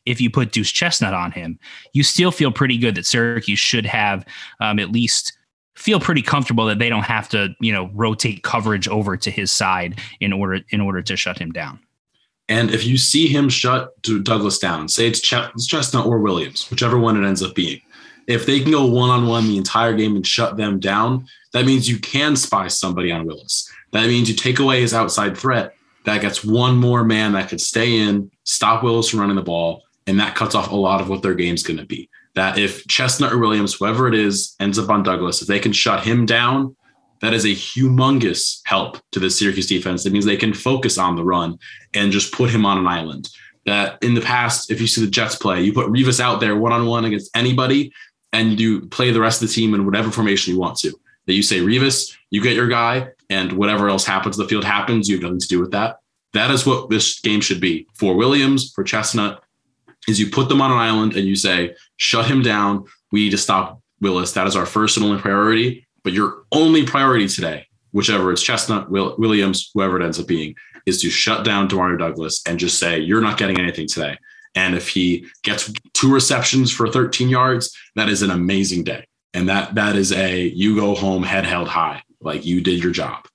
if 0.06 0.20
you 0.20 0.30
put 0.30 0.52
Duce 0.52 0.70
Chestnut 0.70 1.14
on 1.14 1.32
him, 1.32 1.58
you 1.92 2.02
still 2.02 2.30
feel 2.30 2.52
pretty 2.52 2.78
good 2.78 2.94
that 2.94 3.06
Syracuse 3.06 3.58
should 3.58 3.86
have 3.86 4.24
um, 4.60 4.78
at 4.78 4.90
least 4.90 5.36
feel 5.74 6.00
pretty 6.00 6.22
comfortable 6.22 6.66
that 6.66 6.78
they 6.78 6.88
don't 6.88 7.04
have 7.04 7.28
to, 7.30 7.54
you 7.60 7.72
know, 7.72 7.90
rotate 7.94 8.42
coverage 8.42 8.88
over 8.88 9.16
to 9.16 9.30
his 9.30 9.50
side 9.50 9.98
in 10.20 10.32
order 10.32 10.60
in 10.70 10.80
order 10.80 11.02
to 11.02 11.16
shut 11.16 11.38
him 11.38 11.50
down. 11.52 11.78
And 12.48 12.70
if 12.70 12.84
you 12.84 12.98
see 12.98 13.28
him 13.28 13.48
shut 13.48 13.90
Douglas 14.02 14.58
down, 14.58 14.88
say 14.88 15.06
it's 15.06 15.20
Chestnut 15.20 16.06
or 16.06 16.18
Williams, 16.18 16.68
whichever 16.70 16.98
one 16.98 17.22
it 17.22 17.26
ends 17.26 17.42
up 17.42 17.54
being, 17.54 17.80
if 18.26 18.46
they 18.46 18.60
can 18.60 18.70
go 18.70 18.84
one 18.86 19.10
on 19.10 19.26
one 19.26 19.46
the 19.46 19.56
entire 19.56 19.94
game 19.94 20.16
and 20.16 20.26
shut 20.26 20.56
them 20.56 20.78
down, 20.78 21.26
that 21.52 21.64
means 21.64 21.88
you 21.88 21.98
can 21.98 22.36
spy 22.36 22.68
somebody 22.68 23.10
on 23.10 23.26
Willis. 23.26 23.70
That 23.92 24.06
means 24.06 24.28
you 24.28 24.34
take 24.34 24.58
away 24.58 24.80
his 24.80 24.94
outside 24.94 25.36
threat. 25.36 25.74
That 26.04 26.20
gets 26.20 26.44
one 26.44 26.76
more 26.76 27.04
man 27.04 27.32
that 27.32 27.48
could 27.48 27.60
stay 27.60 27.98
in, 27.98 28.30
stop 28.44 28.82
Willis 28.82 29.08
from 29.08 29.20
running 29.20 29.36
the 29.36 29.42
ball, 29.42 29.82
and 30.06 30.18
that 30.20 30.34
cuts 30.34 30.54
off 30.54 30.70
a 30.70 30.76
lot 30.76 31.00
of 31.00 31.08
what 31.08 31.22
their 31.22 31.34
game's 31.34 31.62
going 31.62 31.78
to 31.78 31.86
be. 31.86 32.08
That 32.34 32.58
if 32.58 32.86
Chestnut 32.88 33.32
or 33.32 33.38
Williams, 33.38 33.74
whoever 33.74 34.08
it 34.08 34.14
is, 34.14 34.56
ends 34.58 34.78
up 34.78 34.88
on 34.88 35.02
Douglas, 35.02 35.42
if 35.42 35.48
they 35.48 35.58
can 35.58 35.72
shut 35.72 36.04
him 36.04 36.24
down, 36.26 36.76
that 37.20 37.34
is 37.34 37.44
a 37.44 37.48
humongous 37.48 38.60
help 38.64 38.98
to 39.12 39.20
the 39.20 39.30
Syracuse 39.30 39.66
defense. 39.66 40.04
It 40.04 40.12
means 40.12 40.24
they 40.24 40.36
can 40.36 40.54
focus 40.54 40.98
on 40.98 41.14
the 41.14 41.24
run 41.24 41.58
and 41.94 42.10
just 42.10 42.32
put 42.32 42.50
him 42.50 42.66
on 42.66 42.78
an 42.78 42.86
island. 42.86 43.28
That 43.64 44.02
in 44.02 44.14
the 44.14 44.20
past, 44.20 44.72
if 44.72 44.80
you 44.80 44.88
see 44.88 45.04
the 45.04 45.10
Jets 45.10 45.36
play, 45.36 45.62
you 45.62 45.72
put 45.72 45.86
Revis 45.86 46.18
out 46.18 46.40
there 46.40 46.56
one 46.56 46.72
on 46.72 46.86
one 46.86 47.04
against 47.04 47.30
anybody, 47.36 47.92
and 48.32 48.58
you 48.58 48.86
play 48.88 49.12
the 49.12 49.20
rest 49.20 49.40
of 49.40 49.48
the 49.48 49.54
team 49.54 49.74
in 49.74 49.86
whatever 49.86 50.10
formation 50.10 50.52
you 50.52 50.58
want 50.58 50.78
to. 50.78 50.92
That 51.26 51.34
you 51.34 51.44
say 51.44 51.60
Revis, 51.60 52.16
you 52.30 52.42
get 52.42 52.56
your 52.56 52.66
guy, 52.66 53.10
and 53.30 53.52
whatever 53.52 53.88
else 53.88 54.04
happens, 54.04 54.36
the 54.36 54.48
field 54.48 54.64
happens. 54.64 55.08
You 55.08 55.16
have 55.16 55.22
nothing 55.22 55.38
to 55.38 55.46
do 55.46 55.60
with 55.60 55.70
that. 55.70 55.98
That 56.32 56.50
is 56.50 56.66
what 56.66 56.90
this 56.90 57.20
game 57.20 57.40
should 57.40 57.60
be 57.60 57.86
for 57.94 58.16
Williams, 58.16 58.72
for 58.72 58.82
Chestnut, 58.82 59.44
is 60.08 60.18
you 60.18 60.30
put 60.30 60.48
them 60.48 60.60
on 60.60 60.72
an 60.72 60.78
island 60.78 61.16
and 61.16 61.26
you 61.26 61.36
say, 61.36 61.74
shut 61.96 62.26
him 62.26 62.42
down. 62.42 62.84
We 63.12 63.24
need 63.24 63.30
to 63.30 63.38
stop 63.38 63.80
Willis. 64.00 64.32
That 64.32 64.46
is 64.46 64.56
our 64.56 64.66
first 64.66 64.96
and 64.96 65.06
only 65.06 65.20
priority. 65.20 65.86
But 66.02 66.12
your 66.12 66.44
only 66.50 66.84
priority 66.84 67.28
today, 67.28 67.66
whichever 67.92 68.32
it's 68.32 68.42
Chestnut, 68.42 68.90
Will, 68.90 69.14
Williams, 69.18 69.70
whoever 69.72 70.00
it 70.00 70.04
ends 70.04 70.18
up 70.18 70.26
being, 70.26 70.56
is 70.86 71.00
to 71.02 71.10
shut 71.10 71.44
down 71.44 71.68
Demario 71.68 71.98
Douglas 71.98 72.42
and 72.46 72.58
just 72.58 72.78
say, 72.78 72.98
you're 72.98 73.20
not 73.20 73.38
getting 73.38 73.60
anything 73.60 73.86
today. 73.86 74.18
And 74.54 74.74
if 74.74 74.88
he 74.88 75.26
gets 75.42 75.72
two 75.94 76.12
receptions 76.12 76.72
for 76.72 76.88
13 76.88 77.28
yards, 77.28 77.74
that 77.94 78.08
is 78.08 78.22
an 78.22 78.30
amazing 78.30 78.84
day. 78.84 79.06
And 79.34 79.48
that 79.48 79.74
that 79.76 79.96
is 79.96 80.12
a 80.12 80.42
you 80.48 80.76
go 80.76 80.94
home 80.94 81.22
head 81.22 81.46
held 81.46 81.68
high, 81.68 82.02
like 82.20 82.44
you 82.44 82.60
did 82.60 82.82
your 82.82 82.92
job. 82.92 83.26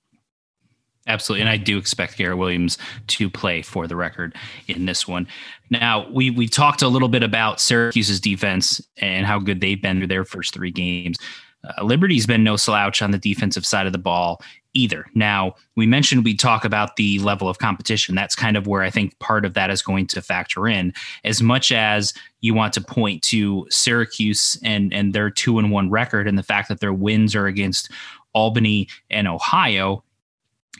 Absolutely, 1.08 1.42
and 1.42 1.50
I 1.50 1.58
do 1.58 1.78
expect 1.78 2.18
Garrett 2.18 2.38
Williams 2.38 2.78
to 3.08 3.30
play 3.30 3.62
for 3.62 3.88
the 3.88 3.96
record 3.96 4.36
in 4.68 4.86
this 4.86 5.08
one. 5.08 5.28
Now 5.70 6.08
we 6.10 6.30
we 6.30 6.48
talked 6.48 6.82
a 6.82 6.88
little 6.88 7.10
bit 7.10 7.24
about 7.24 7.60
Syracuse's 7.60 8.20
defense 8.20 8.82
and 8.98 9.26
how 9.26 9.40
good 9.40 9.62
they've 9.62 9.82
been 9.82 10.00
through 10.00 10.08
their 10.08 10.26
first 10.26 10.54
three 10.54 10.72
games. 10.72 11.18
Uh, 11.64 11.84
Liberty's 11.84 12.28
been 12.28 12.44
no 12.44 12.56
slouch 12.56 13.02
on 13.02 13.12
the 13.12 13.18
defensive 13.18 13.66
side 13.66 13.88
of 13.88 13.92
the 13.92 13.98
ball 13.98 14.42
either. 14.74 15.06
Now 15.16 15.56
we 15.76 15.88
mentioned 15.88 16.24
we 16.24 16.36
talk 16.36 16.64
about 16.64 16.98
the 16.98 17.20
level 17.20 17.50
of 17.50 17.58
competition. 17.58 18.14
That's 18.14 18.36
kind 18.36 18.56
of 18.56 18.68
where 18.68 18.84
I 18.84 18.90
think 18.90 19.18
part 19.20 19.44
of 19.44 19.54
that 19.56 19.70
is 19.70 19.82
going 19.82 20.08
to 20.08 20.22
factor 20.22 20.68
in. 20.68 20.94
As 21.24 21.42
much 21.42 21.72
as 21.72 22.14
you 22.42 22.54
want 22.54 22.74
to 22.74 22.82
point 22.82 23.24
to 23.24 23.66
Syracuse 23.70 24.60
and 24.64 24.94
and 24.94 25.14
their 25.14 25.30
two 25.30 25.58
and 25.58 25.72
one 25.72 25.90
record 25.90 26.28
and 26.28 26.38
the 26.38 26.44
fact 26.44 26.70
that 26.70 26.80
their 26.80 26.94
wins 26.94 27.34
are 27.34 27.48
against 27.48 27.90
Albany 28.34 28.88
and 29.10 29.28
Ohio 29.28 30.04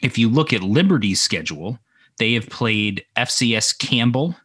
if 0.02 0.18
you 0.18 0.28
look 0.28 0.52
at 0.52 0.62
Liberty's 0.62 1.20
schedule, 1.20 1.78
they 2.18 2.34
have 2.34 2.48
played 2.48 3.04
FCS 3.16 3.78
Campbell. 3.78 4.36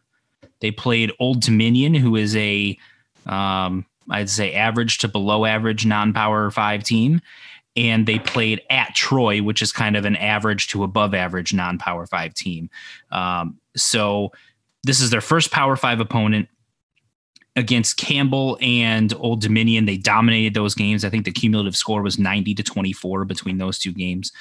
They 0.60 0.70
played 0.70 1.12
Old 1.18 1.42
Dominion, 1.42 1.94
who 1.94 2.16
is 2.16 2.34
a, 2.36 2.78
um, 3.26 3.84
I'd 4.10 4.30
say 4.30 4.54
average 4.54 4.98
to 4.98 5.08
below 5.08 5.44
average 5.44 5.84
non-power 5.84 6.50
five 6.50 6.84
team, 6.84 7.20
and 7.76 8.06
they 8.06 8.18
played 8.18 8.62
at 8.70 8.94
Troy, 8.94 9.42
which 9.42 9.60
is 9.60 9.72
kind 9.72 9.96
of 9.96 10.04
an 10.04 10.16
average 10.16 10.68
to 10.68 10.84
above 10.84 11.14
average 11.14 11.52
non-power 11.52 12.06
five 12.06 12.34
team. 12.34 12.70
Um, 13.10 13.58
so 13.76 14.32
this 14.84 15.00
is 15.00 15.10
their 15.10 15.20
first 15.20 15.50
power 15.50 15.76
five 15.76 16.00
opponent 16.00 16.48
against 17.56 17.96
Campbell 17.96 18.58
and 18.60 19.12
Old 19.14 19.40
Dominion. 19.40 19.86
They 19.86 19.96
dominated 19.96 20.54
those 20.54 20.74
games. 20.74 21.04
I 21.04 21.10
think 21.10 21.24
the 21.24 21.32
cumulative 21.32 21.76
score 21.76 22.02
was 22.02 22.18
90 22.18 22.54
to 22.54 22.62
24 22.62 23.24
between 23.24 23.58
those 23.58 23.78
two 23.78 23.92
games 23.92 24.32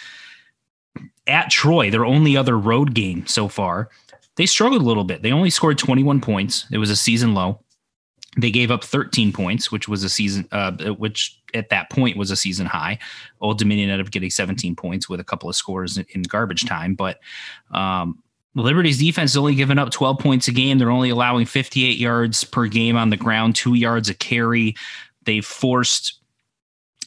at 1.28 1.50
Troy, 1.50 1.90
their 1.90 2.06
only 2.06 2.36
other 2.36 2.58
road 2.58 2.94
game 2.94 3.26
so 3.28 3.48
far, 3.48 3.90
they 4.36 4.46
struggled 4.46 4.82
a 4.82 4.86
little 4.86 5.04
bit. 5.04 5.22
They 5.22 5.32
only 5.32 5.50
scored 5.50 5.78
21 5.78 6.22
points. 6.22 6.66
It 6.72 6.78
was 6.78 6.90
a 6.90 6.96
season 6.96 7.34
low. 7.34 7.60
They 8.36 8.50
gave 8.50 8.72
up 8.72 8.84
13 8.84 9.32
points, 9.32 9.72
which 9.72 9.88
was 9.88 10.04
a 10.04 10.10
season, 10.10 10.48
uh, 10.52 10.72
which 10.96 11.40
at 11.54 11.70
that 11.70 11.92
point 11.92 12.18
was 12.18 12.32
a 12.32 12.36
season 12.36 12.66
high. 12.66 12.98
Old 13.42 13.60
Dominion 13.60 13.92
ended 13.92 14.08
up 14.08 14.12
getting 14.12 14.32
17 14.32 14.76
points 14.76 15.08
with 15.08 15.20
a 15.20 15.24
couple 15.24 15.50
of 15.50 15.56
scores 15.56 16.00
in, 16.00 16.24
garbage 16.24 16.66
time. 16.66 16.96
But 16.96 17.20
um, 17.72 18.24
Liberty's 18.56 18.98
defense 18.98 19.32
is 19.32 19.38
only 19.38 19.54
giving 19.54 19.78
up 19.78 19.92
12 19.92 20.18
points 20.18 20.48
a 20.48 20.52
game. 20.52 20.80
They're 20.80 20.90
only 20.90 21.12
allowing 21.12 21.46
58 21.46 21.98
yards 22.00 22.44
per 22.44 22.66
game 22.66 22.96
on 22.98 23.12
the 23.12 23.18
ground, 23.18 23.56
two 23.56 23.76
yards 23.76 24.10
a 24.10 24.16
carry. 24.16 24.76
They've 25.26 25.46
forced 25.46 26.20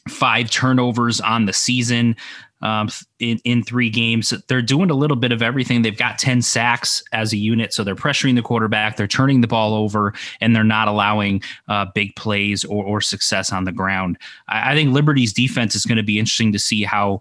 five 0.09 0.49
turnovers 0.51 1.21
on 1.21 1.47
the 1.47 1.53
season 1.53 2.15
um, 2.63 2.89
in, 3.19 3.39
in 3.45 3.63
three 3.63 3.91
games. 3.91 4.33
They're 4.49 4.63
doing 4.63 4.91
a 4.91 4.95
little 4.95 5.17
bit 5.17 5.33
of 5.33 5.43
everything. 5.43 5.83
They've 5.83 5.97
got 5.97 6.19
10 6.19 6.43
sacks 6.43 7.03
as 7.13 7.33
a 7.33 7.37
unit. 7.37 7.73
So 7.73 7.85
they're 7.85 7.95
pressuring 7.95 8.37
the 8.37 8.43
quarterback, 8.43 8.97
they're 8.97 9.07
turning 9.07 9.41
the 9.41 9.47
ball 9.47 9.75
over, 9.75 10.15
and 10.41 10.55
they're 10.55 10.65
not 10.65 10.89
allowing 10.89 11.43
uh, 11.69 11.87
big 11.95 12.15
plays 12.17 12.65
or, 12.65 12.85
or 12.85 13.01
success 13.01 13.53
on 13.53 13.65
the 13.65 13.73
ground. 13.73 14.19
I, 14.49 14.73
I 14.73 14.75
think 14.75 14.93
Liberty's 14.93 15.33
defense 15.33 15.75
is 15.75 15.85
going 15.85 15.97
to 15.97 16.03
be 16.03 16.19
interesting 16.19 16.53
to 16.53 16.59
see 16.59 16.83
how 16.83 17.21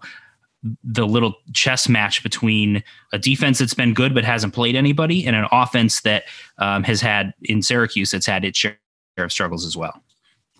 the 0.82 1.06
little 1.06 1.34
chess 1.52 1.88
match 1.88 2.22
between 2.22 2.82
a 3.12 3.18
defense 3.18 3.58
that's 3.58 3.74
been 3.74 3.94
good 3.94 4.14
but 4.14 4.24
hasn't 4.24 4.54
played 4.54 4.74
anybody 4.74 5.24
and 5.24 5.36
an 5.36 5.46
offense 5.52 6.00
that 6.00 6.24
um, 6.58 6.82
has 6.82 7.00
had 7.00 7.32
in 7.42 7.62
Syracuse 7.62 8.10
that's 8.10 8.26
had 8.26 8.44
its 8.44 8.58
share 8.58 8.78
of 9.18 9.30
struggles 9.30 9.64
as 9.64 9.76
well. 9.76 10.02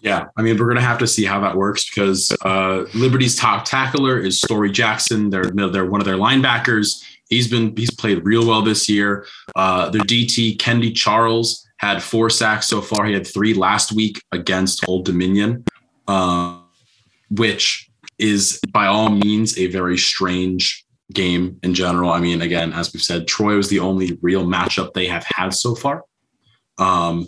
Yeah, 0.06 0.26
I 0.36 0.42
mean, 0.42 0.56
we're 0.56 0.68
gonna 0.68 0.80
have 0.82 0.98
to 0.98 1.06
see 1.08 1.24
how 1.24 1.40
that 1.40 1.56
works 1.56 1.90
because 1.90 2.30
uh, 2.44 2.84
Liberty's 2.94 3.34
top 3.34 3.64
tackler 3.64 4.20
is 4.20 4.40
Storey 4.40 4.70
Jackson. 4.70 5.30
They're 5.30 5.50
they're 5.50 5.84
one 5.84 6.00
of 6.00 6.04
their 6.04 6.16
linebackers. 6.16 7.02
He's 7.28 7.48
been 7.48 7.76
he's 7.76 7.90
played 7.90 8.24
real 8.24 8.46
well 8.46 8.62
this 8.62 8.88
year. 8.88 9.26
Uh, 9.56 9.90
their 9.90 10.02
DT 10.02 10.58
Kendi 10.58 10.94
Charles 10.94 11.66
had 11.78 12.00
four 12.00 12.30
sacks 12.30 12.68
so 12.68 12.80
far. 12.80 13.04
He 13.04 13.14
had 13.14 13.26
three 13.26 13.52
last 13.52 13.90
week 13.90 14.22
against 14.30 14.88
Old 14.88 15.06
Dominion, 15.06 15.64
uh, 16.06 16.60
which 17.30 17.90
is 18.16 18.60
by 18.70 18.86
all 18.86 19.10
means 19.10 19.58
a 19.58 19.66
very 19.66 19.98
strange 19.98 20.86
game 21.14 21.58
in 21.64 21.74
general. 21.74 22.12
I 22.12 22.20
mean, 22.20 22.42
again, 22.42 22.72
as 22.72 22.94
we've 22.94 23.02
said, 23.02 23.26
Troy 23.26 23.56
was 23.56 23.70
the 23.70 23.80
only 23.80 24.16
real 24.22 24.46
matchup 24.46 24.92
they 24.92 25.06
have 25.06 25.24
had 25.24 25.52
so 25.52 25.74
far. 25.74 26.04
Um, 26.78 27.26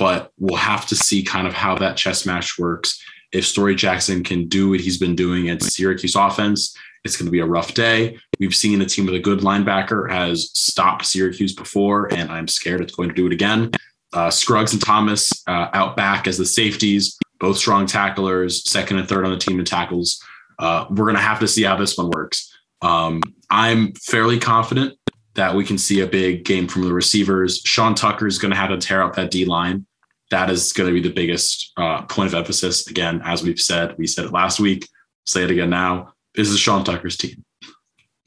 but 0.00 0.32
we'll 0.38 0.56
have 0.56 0.86
to 0.86 0.96
see 0.96 1.22
kind 1.22 1.46
of 1.46 1.52
how 1.52 1.76
that 1.76 1.94
chess 1.94 2.24
match 2.24 2.58
works. 2.58 3.04
If 3.32 3.46
Storey 3.46 3.74
Jackson 3.74 4.24
can 4.24 4.48
do 4.48 4.70
what 4.70 4.80
he's 4.80 4.96
been 4.96 5.14
doing 5.14 5.50
at 5.50 5.62
Syracuse 5.62 6.16
offense, 6.16 6.74
it's 7.04 7.18
going 7.18 7.26
to 7.26 7.30
be 7.30 7.40
a 7.40 7.46
rough 7.46 7.74
day. 7.74 8.18
We've 8.38 8.54
seen 8.54 8.80
a 8.80 8.86
team 8.86 9.04
with 9.04 9.14
a 9.14 9.20
good 9.20 9.40
linebacker 9.40 10.10
has 10.10 10.50
stopped 10.58 11.04
Syracuse 11.04 11.54
before, 11.54 12.12
and 12.14 12.30
I'm 12.30 12.48
scared 12.48 12.80
it's 12.80 12.94
going 12.94 13.10
to 13.10 13.14
do 13.14 13.26
it 13.26 13.32
again. 13.34 13.72
Uh, 14.14 14.30
Scruggs 14.30 14.72
and 14.72 14.82
Thomas 14.82 15.30
uh, 15.46 15.68
out 15.74 15.98
back 15.98 16.26
as 16.26 16.38
the 16.38 16.46
safeties, 16.46 17.18
both 17.38 17.58
strong 17.58 17.84
tacklers, 17.84 18.68
second 18.68 18.98
and 18.98 19.06
third 19.08 19.26
on 19.26 19.32
the 19.32 19.38
team 19.38 19.58
in 19.58 19.66
tackles. 19.66 20.24
Uh, 20.58 20.86
we're 20.88 21.04
going 21.04 21.14
to 21.14 21.20
have 21.20 21.40
to 21.40 21.48
see 21.48 21.62
how 21.62 21.76
this 21.76 21.98
one 21.98 22.08
works. 22.08 22.50
Um, 22.80 23.20
I'm 23.50 23.92
fairly 23.92 24.38
confident 24.38 24.96
that 25.34 25.54
we 25.54 25.62
can 25.62 25.76
see 25.76 26.00
a 26.00 26.06
big 26.06 26.46
game 26.46 26.68
from 26.68 26.84
the 26.84 26.92
receivers. 26.92 27.60
Sean 27.66 27.94
Tucker 27.94 28.26
is 28.26 28.38
going 28.38 28.50
to 28.50 28.56
have 28.56 28.70
to 28.70 28.78
tear 28.78 29.02
up 29.02 29.14
that 29.16 29.30
D 29.30 29.44
line 29.44 29.86
that 30.30 30.50
is 30.50 30.72
going 30.72 30.88
to 30.88 30.94
be 30.94 31.06
the 31.06 31.14
biggest 31.14 31.72
uh, 31.76 32.02
point 32.02 32.28
of 32.28 32.34
emphasis. 32.34 32.86
Again, 32.86 33.20
as 33.24 33.42
we've 33.42 33.60
said, 33.60 33.96
we 33.98 34.06
said 34.06 34.26
it 34.26 34.32
last 34.32 34.60
week, 34.60 34.88
say 35.26 35.44
it 35.44 35.50
again 35.50 35.70
now. 35.70 36.14
This 36.34 36.48
is 36.48 36.58
Sean 36.58 36.84
Tucker's 36.84 37.16
team. 37.16 37.44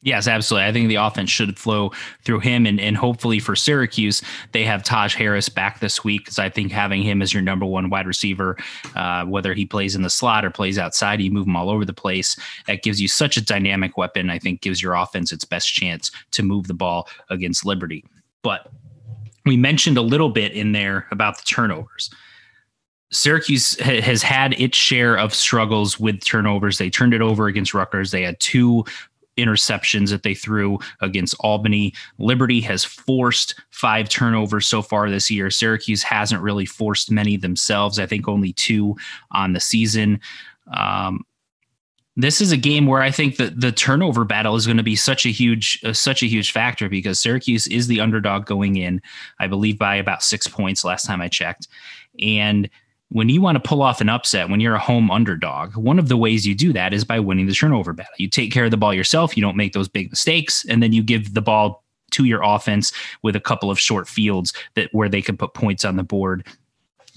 Yes, 0.04 0.28
absolutely. 0.28 0.68
I 0.68 0.74
think 0.74 0.90
the 0.90 0.96
offense 0.96 1.30
should 1.30 1.58
flow 1.58 1.94
through 2.26 2.42
him, 2.42 2.66
and, 2.66 2.78
and 2.78 2.98
hopefully 2.98 3.40
for 3.40 3.56
Syracuse, 3.56 4.22
they 4.52 4.66
have 4.66 4.84
Taj 4.84 5.16
Harris 5.16 5.48
back 5.48 5.80
this 5.80 6.04
week 6.04 6.26
because 6.26 6.40
I 6.40 6.50
think 6.50 6.74
having 6.74 7.02
him 7.04 7.22
as 7.22 7.34
your 7.34 7.42
number 7.42 7.66
one 7.66 7.90
wide 7.90 8.06
receiver, 8.06 8.58
uh, 8.96 9.24
whether 9.24 9.54
he 9.54 9.66
plays 9.66 9.96
in 9.96 10.02
the 10.02 10.10
slot 10.10 10.44
or 10.44 10.50
plays 10.50 10.78
outside, 10.78 11.22
you 11.22 11.32
move 11.32 11.48
him 11.48 11.56
all 11.56 11.70
over 11.70 11.86
the 11.86 11.94
place. 11.94 12.38
That 12.68 12.84
gives 12.84 13.00
you 13.00 13.08
such 13.08 13.38
a 13.38 13.46
dynamic 13.46 13.96
weapon. 13.96 14.30
I 14.30 14.40
think 14.40 14.60
gives 14.60 14.82
your 14.82 14.94
offense 14.94 15.32
its 15.32 15.46
best 15.46 15.74
chance 15.74 16.12
to 16.32 16.44
move 16.44 16.68
the 16.68 16.74
ball 16.74 17.08
against 17.30 17.66
Liberty. 17.66 18.04
But 18.42 18.70
we 19.46 19.58
mentioned 19.58 19.98
a 19.98 20.02
little 20.02 20.30
bit 20.30 20.54
in 20.54 20.72
there 20.72 21.08
about 21.12 21.38
the 21.38 21.44
turnovers. 21.44 22.10
Syracuse 23.12 23.80
ha- 23.80 24.02
has 24.02 24.24
had 24.24 24.60
its 24.60 24.78
share 24.78 25.18
of 25.18 25.34
struggles 25.34 26.00
with 26.00 26.24
turnovers. 26.24 26.78
They 26.78 26.90
turned 26.90 27.14
it 27.14 27.22
over 27.22 27.48
against 27.48 27.74
Rutgers. 27.74 28.12
They 28.12 28.24
had 28.24 28.40
two 28.40 28.86
interceptions 29.38 30.10
that 30.10 30.24
they 30.24 30.34
threw 30.34 30.80
against 31.02 31.36
Albany. 31.40 31.94
Liberty 32.20 32.62
has 32.62 32.84
forced 32.84 33.56
five 33.72 34.10
turnovers 34.10 34.68
so 34.68 34.82
far 34.82 35.10
this 35.10 35.30
year. 35.30 35.50
Syracuse 35.50 36.04
hasn't 36.04 36.42
really 36.42 36.66
forced 36.66 37.12
many 37.12 37.38
themselves. 37.38 38.00
I 38.00 38.06
think 38.06 38.28
only 38.28 38.54
two 38.54 38.96
on 39.32 39.54
the 39.54 39.60
season. 39.60 40.20
Um, 40.76 41.26
this 42.16 42.42
is 42.42 42.52
a 42.52 42.58
game 42.58 42.86
where 42.86 43.02
I 43.02 43.10
think 43.10 43.38
that 43.38 43.60
the 43.60 43.72
turnover 43.72 44.24
battle 44.24 44.56
is 44.56 44.66
going 44.66 44.78
to 44.78 44.84
be 44.84 44.96
such 44.96 45.26
a 45.26 45.30
huge, 45.30 45.80
uh, 45.84 45.94
such 45.94 46.22
a 46.22 46.28
huge 46.28 46.52
factor 46.52 46.88
because 46.88 47.20
Syracuse 47.20 47.66
is 47.68 47.88
the 47.88 48.00
underdog 48.00 48.46
going 48.46 48.76
in, 48.76 49.02
I 49.40 49.48
believe 49.48 49.80
by 49.80 49.96
about 49.96 50.24
six 50.24 50.48
points 50.48 50.84
last 50.84 51.06
time 51.06 51.22
I 51.22 51.28
checked. 51.28 51.68
And 52.20 52.70
when 53.10 53.30
you 53.30 53.42
want 53.42 53.56
to 53.56 53.68
pull 53.68 53.82
off 53.82 54.02
an 54.02 54.10
upset, 54.10 54.50
when 54.50 54.60
you're 54.60 54.76
a 54.76 54.80
home 54.80 55.10
underdog, 55.10 55.76
one 55.76 56.00
of 56.00 56.08
the 56.08 56.18
ways 56.18 56.46
you 56.46 56.56
do 56.56 56.74
that 56.74 56.94
is 56.94 57.04
by 57.04 57.20
winning 57.20 57.48
the 57.48 57.54
turnover 57.54 57.94
battle. 57.94 58.14
You 58.18 58.30
take 58.30 58.52
care 58.52 58.66
of 58.66 58.72
the 58.72 58.78
ball 58.78 58.94
yourself, 58.94 59.36
you 59.36 59.42
don't 59.42 59.58
make 59.58 59.74
those 59.74 59.88
big 59.88 60.12
mistakes, 60.12 60.66
and 60.68 60.82
then 60.82 60.94
you 60.94 61.04
give 61.04 61.34
the 61.34 61.42
ball 61.42 61.84
to 62.12 62.26
your 62.26 62.42
offense 62.44 62.92
with 63.24 63.36
a 63.36 63.40
couple 63.40 63.72
of 63.72 63.80
short 63.80 64.08
fields 64.08 64.54
that 64.76 64.90
where 64.94 65.10
they 65.10 65.22
can 65.22 65.36
put 65.36 65.54
points 65.54 65.84
on 65.84 65.96
the 65.96 66.04
board 66.04 66.46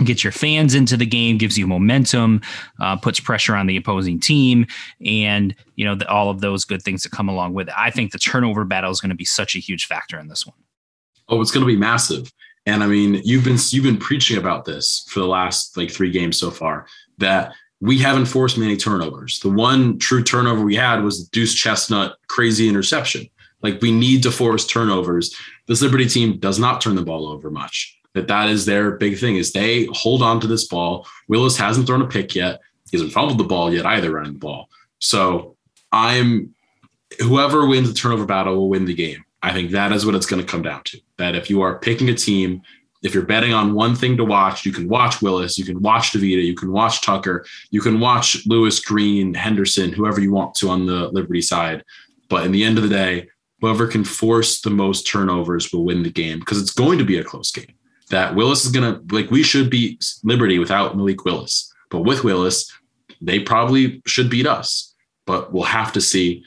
gets 0.05 0.23
your 0.23 0.33
fans 0.33 0.75
into 0.75 0.97
the 0.97 1.07
game, 1.07 1.39
gives 1.39 1.57
you 1.57 1.67
momentum, 1.67 2.41
uh, 2.81 2.97
puts 2.97 3.21
pressure 3.21 3.57
on 3.57 3.67
the 3.67 3.77
opposing 3.77 4.21
team, 4.21 4.67
and 5.05 5.55
you 5.77 5.85
know 5.85 5.95
the, 5.95 6.09
all 6.09 6.31
of 6.31 6.41
those 6.41 6.65
good 6.65 6.83
things 6.83 7.03
that 7.03 7.13
come 7.13 7.29
along 7.29 7.55
with 7.55 7.69
it. 7.69 7.75
I 7.77 7.91
think 7.91 8.13
the 8.13 8.19
turnover 8.19 8.65
battle 8.65 8.91
is 8.91 9.01
going 9.01 9.11
to 9.11 9.17
be 9.17 9.25
such 9.25 9.57
a 9.57 9.59
huge 9.59 9.87
factor 9.87 10.19
in 10.19 10.29
this 10.29 10.47
one. 10.47 10.57
Oh, 11.29 11.41
it's 11.41 11.51
going 11.51 11.67
to 11.67 11.73
be 11.73 11.77
massive. 11.79 12.33
And 12.67 12.83
I 12.83 12.87
mean, 12.87 13.21
you've 13.25 13.45
been 13.45 13.59
you've 13.71 13.85
been 13.85 13.97
preaching 13.97 14.39
about 14.39 14.65
this 14.65 15.07
for 15.09 15.21
the 15.21 15.27
last 15.27 15.77
like 15.77 15.91
three 15.91 16.11
games 16.11 16.39
so 16.39 16.51
far 16.51 16.87
that 17.19 17.53
we 17.81 17.99
haven't 17.99 18.27
forced 18.27 18.59
many 18.59 18.77
turnovers. 18.77 19.39
The 19.41 19.51
one 19.51 19.99
true 19.99 20.23
turnover 20.23 20.65
we 20.65 20.77
had 20.77 21.03
was 21.03 21.25
the 21.25 21.31
Duce 21.31 21.55
Chestnut 21.55 22.17
crazy 22.29 22.69
interception. 22.69 23.29
Like 23.63 23.81
we 23.81 23.93
need 23.93 24.23
to 24.25 24.31
force 24.31 24.67
turnovers. 24.67 25.35
This 25.67 25.83
Liberty 25.83 26.07
team 26.07 26.39
does 26.39 26.59
not 26.59 26.81
turn 26.81 26.97
the 26.97 27.03
ball 27.03 27.27
over 27.27 27.51
much 27.51 27.96
that 28.16 28.29
that 28.29 28.48
is 28.48 28.64
their 28.64 28.92
big 28.92 29.18
thing 29.18 29.37
is 29.37 29.52
they 29.52 29.87
hold 29.92 30.22
on 30.22 30.40
to 30.40 30.46
this 30.46 30.66
ball. 30.66 31.07
Willis 31.29 31.57
hasn't 31.57 31.87
thrown 31.87 32.02
a 32.02 32.07
pick 32.07 32.35
yet. 32.35 32.61
He 32.90 32.96
hasn't 32.96 33.12
fumbled 33.12 33.38
the 33.38 33.44
ball 33.44 33.72
yet 33.72 33.87
either 33.87 34.11
running 34.11 34.33
the 34.33 34.38
ball. 34.38 34.68
So 34.98 35.57
I'm 35.92 36.55
whoever 37.20 37.66
wins 37.66 37.88
the 37.88 37.94
turnover 37.94 38.26
battle 38.26 38.57
will 38.57 38.68
win 38.68 38.87
the 38.87 38.94
game. 38.94 39.24
I 39.42 39.52
think 39.52 39.70
that 39.70 39.92
is 39.92 40.05
what 40.05 40.14
it's 40.14 40.26
going 40.26 40.42
to 40.42 40.50
come 40.50 40.62
down 40.62 40.83
to. 40.85 41.00
That 41.18 41.37
if 41.37 41.50
you 41.50 41.61
are 41.61 41.79
picking 41.79 42.09
a 42.09 42.14
team, 42.14 42.62
if 43.02 43.14
you're 43.14 43.26
betting 43.26 43.52
on 43.52 43.74
one 43.74 43.94
thing 43.94 44.16
to 44.16 44.24
watch, 44.24 44.64
you 44.64 44.72
can 44.72 44.88
watch 44.88 45.22
Willis, 45.22 45.59
you 45.59 45.64
can 45.64 45.81
watch 45.81 46.12
DeVito, 46.12 46.44
you 46.44 46.55
can 46.55 46.72
watch 46.72 47.02
Tucker, 47.02 47.44
you 47.70 47.81
can 47.81 48.00
watch 48.00 48.46
Louis 48.46 48.81
Green, 48.81 49.35
Henderson, 49.35 49.92
whoever 49.92 50.20
you 50.20 50.33
want 50.33 50.55
to 50.57 50.70
on 50.70 50.87
the 50.87 51.09
Liberty 51.09 51.42
side. 51.42 51.85
But 52.29 52.46
in 52.46 52.52
the 52.52 52.64
end 52.64 52.79
of 52.79 52.83
the 52.83 52.90
day, 52.90 53.29
whoever 53.61 53.87
can 53.87 54.05
force 54.05 54.61
the 54.61 54.70
most 54.70 55.07
turnovers 55.07 55.72
will 55.72 55.85
win 55.85 56.02
the 56.02 56.11
game 56.11 56.40
because 56.40 56.61
it's 56.61 56.72
going 56.72 56.98
to 56.98 57.05
be 57.05 57.18
a 57.18 57.24
close 57.24 57.50
game. 57.50 57.76
That 58.11 58.35
Willis 58.35 58.64
is 58.64 58.73
going 58.73 58.95
to, 58.95 59.14
like, 59.14 59.31
we 59.31 59.42
should 59.42 59.69
beat 59.69 60.05
Liberty 60.23 60.59
without 60.59 60.97
Malik 60.97 61.25
Willis. 61.25 61.73
But 61.90 62.03
with 62.03 62.25
Willis, 62.25 62.73
they 63.21 63.40
probably 63.40 64.03
should 64.07 64.31
beat 64.31 64.47
us. 64.47 64.95
But 65.27 65.53
we'll 65.53 65.64
have 65.64 65.92
to 65.95 66.01
see. 66.01 66.45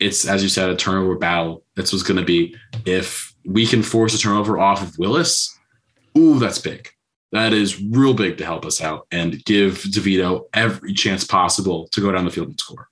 It's, 0.00 0.26
as 0.26 0.42
you 0.42 0.48
said, 0.48 0.68
a 0.68 0.76
turnover 0.76 1.16
battle. 1.16 1.64
That's 1.74 1.92
what's 1.92 2.02
going 2.02 2.18
to 2.18 2.24
be. 2.24 2.56
If 2.84 3.34
we 3.44 3.66
can 3.66 3.82
force 3.82 4.14
a 4.14 4.18
turnover 4.18 4.58
off 4.58 4.82
of 4.82 4.98
Willis, 4.98 5.56
ooh, 6.18 6.38
that's 6.38 6.58
big. 6.58 6.88
That 7.32 7.52
is 7.52 7.82
real 7.82 8.14
big 8.14 8.38
to 8.38 8.44
help 8.44 8.64
us 8.64 8.80
out 8.80 9.06
and 9.10 9.44
give 9.44 9.78
DeVito 9.78 10.44
every 10.54 10.92
chance 10.92 11.24
possible 11.24 11.88
to 11.92 12.00
go 12.00 12.10
down 12.12 12.24
the 12.24 12.30
field 12.30 12.48
and 12.48 12.58
score. 12.60 12.88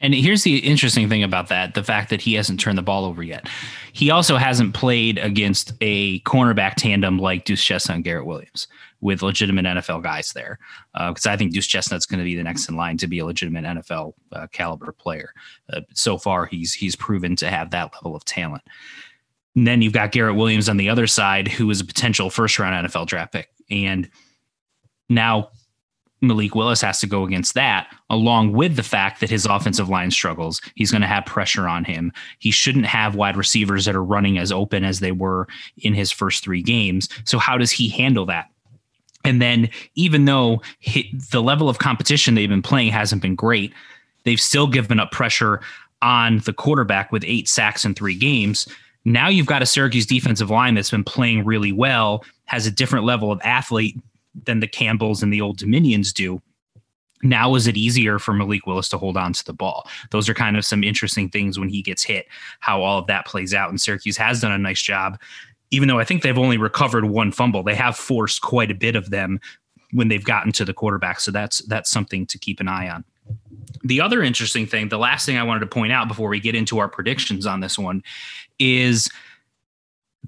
And 0.00 0.14
here's 0.14 0.44
the 0.44 0.58
interesting 0.58 1.08
thing 1.08 1.22
about 1.24 1.48
that 1.48 1.74
the 1.74 1.82
fact 1.82 2.10
that 2.10 2.20
he 2.20 2.34
hasn't 2.34 2.60
turned 2.60 2.78
the 2.78 2.82
ball 2.82 3.04
over 3.04 3.22
yet. 3.22 3.48
He 3.92 4.10
also 4.10 4.36
hasn't 4.36 4.74
played 4.74 5.18
against 5.18 5.72
a 5.80 6.20
cornerback 6.20 6.74
tandem 6.76 7.18
like 7.18 7.44
Duce 7.44 7.62
Chestnut 7.62 7.96
and 7.96 8.04
Garrett 8.04 8.26
Williams 8.26 8.68
with 9.00 9.22
legitimate 9.22 9.64
NFL 9.64 10.02
guys 10.02 10.32
there. 10.32 10.58
Because 10.92 11.26
uh, 11.26 11.30
I 11.30 11.36
think 11.36 11.52
Duce 11.52 11.66
Chestnut's 11.66 12.06
going 12.06 12.18
to 12.18 12.24
be 12.24 12.36
the 12.36 12.44
next 12.44 12.68
in 12.68 12.76
line 12.76 12.96
to 12.98 13.06
be 13.06 13.18
a 13.18 13.26
legitimate 13.26 13.64
NFL 13.64 14.14
uh, 14.32 14.46
caliber 14.52 14.92
player. 14.92 15.32
Uh, 15.72 15.80
so 15.94 16.16
far, 16.16 16.46
he's 16.46 16.72
he's 16.74 16.94
proven 16.94 17.34
to 17.36 17.50
have 17.50 17.70
that 17.70 17.92
level 17.94 18.14
of 18.14 18.24
talent. 18.24 18.62
And 19.56 19.66
then 19.66 19.82
you've 19.82 19.92
got 19.92 20.12
Garrett 20.12 20.36
Williams 20.36 20.68
on 20.68 20.76
the 20.76 20.88
other 20.88 21.08
side, 21.08 21.48
who 21.48 21.68
is 21.70 21.80
a 21.80 21.84
potential 21.84 22.30
first 22.30 22.58
round 22.58 22.86
NFL 22.86 23.06
draft 23.06 23.32
pick. 23.32 23.50
And 23.70 24.08
now 25.08 25.50
Malik 26.20 26.54
Willis 26.54 26.80
has 26.80 27.00
to 27.00 27.06
go 27.06 27.24
against 27.24 27.54
that, 27.54 27.94
along 28.10 28.52
with 28.52 28.76
the 28.76 28.82
fact 28.82 29.20
that 29.20 29.30
his 29.30 29.46
offensive 29.46 29.88
line 29.88 30.10
struggles. 30.10 30.60
He's 30.74 30.90
going 30.90 31.02
to 31.02 31.06
have 31.06 31.26
pressure 31.26 31.68
on 31.68 31.84
him. 31.84 32.12
He 32.38 32.50
shouldn't 32.50 32.86
have 32.86 33.14
wide 33.14 33.36
receivers 33.36 33.84
that 33.84 33.94
are 33.94 34.04
running 34.04 34.38
as 34.38 34.50
open 34.50 34.84
as 34.84 35.00
they 35.00 35.12
were 35.12 35.46
in 35.78 35.94
his 35.94 36.10
first 36.10 36.42
three 36.42 36.62
games. 36.62 37.08
So, 37.24 37.38
how 37.38 37.56
does 37.56 37.70
he 37.70 37.88
handle 37.88 38.26
that? 38.26 38.50
And 39.24 39.40
then, 39.40 39.68
even 39.94 40.24
though 40.24 40.62
he, 40.80 41.16
the 41.30 41.42
level 41.42 41.68
of 41.68 41.78
competition 41.78 42.34
they've 42.34 42.48
been 42.48 42.62
playing 42.62 42.92
hasn't 42.92 43.22
been 43.22 43.34
great, 43.34 43.72
they've 44.24 44.40
still 44.40 44.66
given 44.66 45.00
up 45.00 45.12
pressure 45.12 45.60
on 46.02 46.38
the 46.40 46.52
quarterback 46.52 47.12
with 47.12 47.24
eight 47.26 47.48
sacks 47.48 47.84
in 47.84 47.94
three 47.94 48.14
games. 48.14 48.68
Now 49.04 49.28
you've 49.28 49.46
got 49.46 49.62
a 49.62 49.66
Syracuse 49.66 50.06
defensive 50.06 50.50
line 50.50 50.74
that's 50.74 50.90
been 50.90 51.04
playing 51.04 51.44
really 51.44 51.72
well, 51.72 52.24
has 52.44 52.66
a 52.66 52.70
different 52.70 53.04
level 53.04 53.32
of 53.32 53.40
athlete 53.42 53.96
than 54.44 54.60
the 54.60 54.68
Campbells 54.68 55.22
and 55.22 55.32
the 55.32 55.40
Old 55.40 55.58
Dominions 55.58 56.12
do. 56.12 56.40
Now 57.22 57.54
is 57.56 57.66
it 57.66 57.76
easier 57.76 58.18
for 58.18 58.32
Malik 58.32 58.66
Willis 58.66 58.88
to 58.90 58.98
hold 58.98 59.16
on 59.16 59.32
to 59.32 59.44
the 59.44 59.52
ball? 59.52 59.88
Those 60.10 60.28
are 60.28 60.34
kind 60.34 60.56
of 60.56 60.64
some 60.64 60.84
interesting 60.84 61.28
things 61.28 61.58
when 61.58 61.68
he 61.68 61.82
gets 61.82 62.04
hit, 62.04 62.26
how 62.60 62.82
all 62.82 62.98
of 62.98 63.06
that 63.08 63.26
plays 63.26 63.52
out. 63.52 63.70
And 63.70 63.80
Syracuse 63.80 64.16
has 64.16 64.40
done 64.40 64.52
a 64.52 64.58
nice 64.58 64.80
job, 64.80 65.20
even 65.70 65.88
though 65.88 65.98
I 65.98 66.04
think 66.04 66.22
they've 66.22 66.38
only 66.38 66.58
recovered 66.58 67.06
one 67.06 67.32
fumble. 67.32 67.62
They 67.62 67.74
have 67.74 67.96
forced 67.96 68.42
quite 68.42 68.70
a 68.70 68.74
bit 68.74 68.94
of 68.94 69.10
them 69.10 69.40
when 69.92 70.08
they've 70.08 70.24
gotten 70.24 70.52
to 70.52 70.64
the 70.64 70.74
quarterback. 70.74 71.18
So 71.20 71.30
that's 71.30 71.58
that's 71.66 71.90
something 71.90 72.26
to 72.26 72.38
keep 72.38 72.60
an 72.60 72.68
eye 72.68 72.88
on. 72.88 73.04
The 73.82 74.00
other 74.00 74.22
interesting 74.22 74.66
thing, 74.66 74.88
the 74.88 74.98
last 74.98 75.26
thing 75.26 75.36
I 75.36 75.42
wanted 75.42 75.60
to 75.60 75.66
point 75.66 75.92
out 75.92 76.08
before 76.08 76.28
we 76.28 76.40
get 76.40 76.54
into 76.54 76.78
our 76.78 76.88
predictions 76.88 77.46
on 77.46 77.60
this 77.60 77.78
one 77.78 78.02
is 78.58 79.08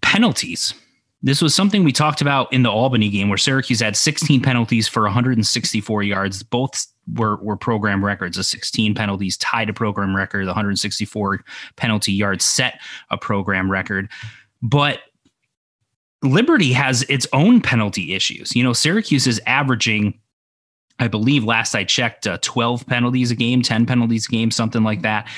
penalties. 0.03 0.75
This 1.23 1.43
was 1.43 1.55
something 1.55 1.85
we 1.85 1.93
talked 1.93 2.23
about 2.23 2.51
in 2.53 2.63
the 2.63 2.71
Albany 2.71 3.11
game 3.11 3.29
where 3.29 3.37
Syracuse 3.37 3.81
had 3.81 3.95
16 3.95 4.41
penalties 4.41 4.89
for 4.89 5.03
164 5.03 6.03
yards. 6.03 6.43
Both 6.43 6.87
were, 7.15 7.37
were 7.43 7.57
program 7.57 8.03
records. 8.03 8.39
The 8.39 8.45
16 8.45 8.95
penalties 8.95 9.37
tied 9.37 9.69
a 9.69 9.75
program 9.75 10.17
record. 10.17 10.45
The 10.45 10.51
164 10.51 11.45
penalty 11.77 12.13
yards 12.13 12.45
set 12.45 12.81
a 13.11 13.19
program 13.19 13.71
record. 13.71 14.09
But 14.63 15.01
Liberty 16.23 16.73
has 16.73 17.03
its 17.03 17.27
own 17.35 17.61
penalty 17.61 18.15
issues. 18.15 18.57
You 18.57 18.63
know, 18.63 18.73
Syracuse 18.73 19.27
is 19.27 19.41
averaging, 19.47 20.19
I 20.99 21.09
believe, 21.09 21.45
last 21.45 21.75
I 21.75 21.85
checked, 21.85 22.27
uh, 22.27 22.39
12 22.41 22.87
penalties 22.87 23.31
a 23.31 23.35
game, 23.35 23.61
10 23.61 23.85
penalties 23.85 24.27
a 24.27 24.31
game, 24.33 24.51
something 24.51 24.83
like 24.83 25.03
that 25.03 25.29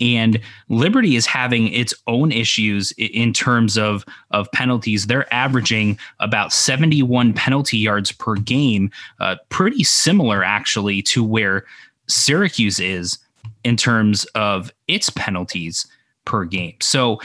and 0.00 0.40
Liberty 0.68 1.16
is 1.16 1.26
having 1.26 1.68
its 1.68 1.94
own 2.06 2.32
issues 2.32 2.92
in 2.98 3.32
terms 3.32 3.76
of 3.78 4.04
of 4.30 4.50
penalties. 4.52 5.06
They're 5.06 5.32
averaging 5.32 5.98
about 6.20 6.52
71 6.52 7.32
penalty 7.32 7.78
yards 7.78 8.12
per 8.12 8.34
game, 8.34 8.90
uh, 9.20 9.36
pretty 9.48 9.84
similar 9.84 10.44
actually 10.44 11.02
to 11.02 11.24
where 11.24 11.64
Syracuse 12.08 12.78
is 12.78 13.18
in 13.64 13.76
terms 13.76 14.24
of 14.34 14.72
its 14.88 15.10
penalties 15.10 15.86
per 16.24 16.44
game. 16.44 16.76
So 16.80 17.20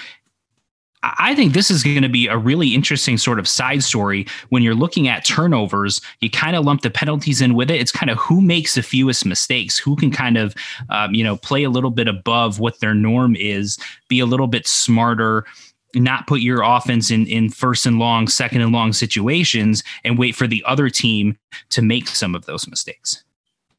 I 1.04 1.34
think 1.34 1.54
this 1.54 1.72
is 1.72 1.84
going 1.84 2.04
to 2.04 2.10
be 2.10 2.28
a 2.28 2.38
really 2.38 2.76
interesting 2.76 3.18
sort 3.18 3.40
of 3.40 3.48
side 3.48 3.84
story 3.84 4.28
when 4.50 4.62
you're 4.62 4.76
looking 4.76 5.08
at 5.08 5.26
turnovers. 5.26 6.00
You 6.20 6.30
kind 6.30 6.56
of 6.56 6.64
lump 6.64 6.82
the 6.82 6.92
penalties 6.92 7.42
in 7.42 7.56
with 7.56 7.72
it. 7.72 7.82
It's 7.82 7.92
kind 7.92 8.12
of 8.12 8.20
who 8.20 8.40
makes 8.40 8.76
the 8.76 8.84
fewest 8.84 9.26
mistakes, 9.26 9.80
who 9.80 9.96
can 9.96 10.12
kind 10.12 10.38
of, 10.38 10.54
um, 10.90 11.16
you 11.16 11.24
know, 11.24 11.38
play 11.38 11.64
a 11.64 11.72
little 11.72 11.90
bit 11.90 12.08
above 12.08 12.60
what 12.60 12.80
their 12.82 12.94
norm 12.94 13.36
is, 13.36 13.80
be 14.10 14.20
a 14.20 14.28
little 14.28 14.46
bit 14.46 14.68
smarter, 14.68 15.44
not 15.96 16.28
put 16.28 16.42
your 16.42 16.62
offense 16.62 17.10
in 17.10 17.26
in 17.26 17.50
first 17.50 17.88
and 17.88 17.98
long, 17.98 18.28
second 18.28 18.62
and 18.62 18.72
long 18.72 18.94
situations, 18.94 19.84
and 20.04 20.20
wait 20.20 20.36
for 20.36 20.46
the 20.46 20.64
other 20.68 20.90
team 20.90 21.36
to 21.70 21.82
make 21.82 22.08
some 22.08 22.36
of 22.36 22.46
those 22.46 22.68
mistakes. 22.68 23.24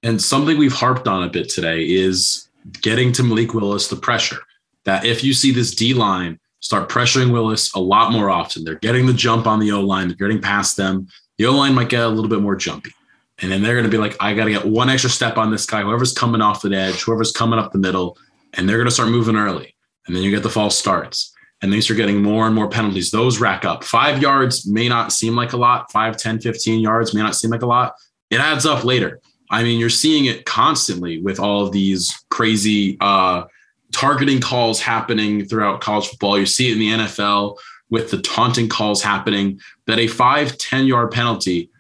And 0.03 0.21
something 0.21 0.59
we've 0.59 0.73
harped 0.73 1.07
on 1.07 1.23
a 1.23 1.29
bit 1.29 1.49
today 1.49 1.85
is 1.85 2.49
getting 2.81 3.13
to 3.13 3.23
Malik 3.23 3.55
Willis 3.55 3.89
the 3.89 3.97
pressure. 3.97 4.41
That 4.85 5.05
if 5.05 5.23
you 5.23 5.33
see 5.33 5.53
this 5.53 5.73
D 5.73 5.95
line 5.95 6.41
start 6.63 6.89
pressuring 6.89 7.31
Willis 7.33 7.75
a 7.75 7.81
lot 7.81 8.13
more 8.13 8.31
often. 8.31 8.65
They're 8.65 8.77
getting 8.77 9.05
the 9.05 9.13
jump 9.13 9.47
on 9.47 9.61
the 9.61 9.73
O 9.73 9.81
line, 9.83 10.09
they're 10.09 10.17
getting 10.17 10.41
past 10.41 10.77
them. 10.77 11.09
The 11.37 11.47
O 11.47 11.53
line 11.53 11.75
might 11.75 11.91
get 11.91 12.03
a 12.03 12.09
little 12.09 12.31
bit 12.31 12.41
more 12.41 12.57
jumpy. 12.57 12.93
And 13.41 13.51
then 13.51 13.63
they're 13.63 13.75
going 13.75 13.85
to 13.85 13.91
be 13.91 13.99
like, 13.99 14.17
I 14.21 14.35
got 14.35 14.45
to 14.45 14.53
get 14.53 14.65
one 14.65 14.89
extra 14.89 15.11
step 15.11 15.37
on 15.37 15.51
this 15.51 15.67
guy, 15.67 15.83
whoever's 15.83 16.13
coming 16.13 16.41
off 16.41 16.63
the 16.63 16.75
edge, 16.75 17.03
whoever's 17.03 17.33
coming 17.33 17.59
up 17.59 17.73
the 17.73 17.79
middle. 17.79 18.17
And 18.55 18.69
they're 18.69 18.77
going 18.77 18.89
to 18.89 18.95
start 18.95 19.11
moving 19.11 19.37
early. 19.37 19.75
And 20.07 20.15
then 20.15 20.23
you 20.23 20.31
get 20.31 20.43
the 20.43 20.51
false 20.51 20.79
starts. 20.79 21.35
And 21.61 21.73
then 21.73 21.81
are 21.89 21.95
getting 21.95 22.23
more 22.23 22.47
and 22.47 22.55
more 22.55 22.69
penalties. 22.69 23.13
Those 23.13 23.39
rack 23.39 23.65
up. 23.65 23.85
Five 23.85 24.21
yards 24.21 24.67
may 24.67 24.89
not 24.89 25.13
seem 25.13 25.37
like 25.37 25.53
a 25.53 25.57
lot. 25.57 25.93
Five, 25.93 26.17
10, 26.17 26.41
15 26.41 26.81
yards 26.81 27.15
may 27.15 27.23
not 27.23 27.37
seem 27.37 27.53
like 27.53 27.63
a 27.63 27.67
lot. 27.67 27.95
It 28.31 28.41
adds 28.41 28.67
up 28.67 28.85
later. 28.85 29.21
I 29.49 29.63
mean, 29.63 29.79
you're 29.79 29.91
seeing 29.91 30.25
it 30.25 30.45
constantly 30.45 31.23
with 31.23 31.39
all 31.39 31.65
of 31.65 31.73
these 31.73 32.25
crazy 32.31 32.97
uh, 33.01 33.45
targeting 33.93 34.41
calls 34.41 34.81
happening 34.81 35.45
throughout 35.45 35.81
college 35.81 36.09
football. 36.09 36.39
You 36.39 36.47
see 36.47 36.71
it 36.71 36.73
in 36.73 36.79
the 36.79 37.05
NFL 37.05 37.59
with 37.91 38.11
the 38.11 38.21
taunting 38.23 38.69
calls 38.69 39.03
happening 39.03 39.61
that 39.87 39.99
a 39.99 40.07
five, 40.07 40.57
10 40.59 40.87
yard 40.87 41.11
penalty 41.11 41.71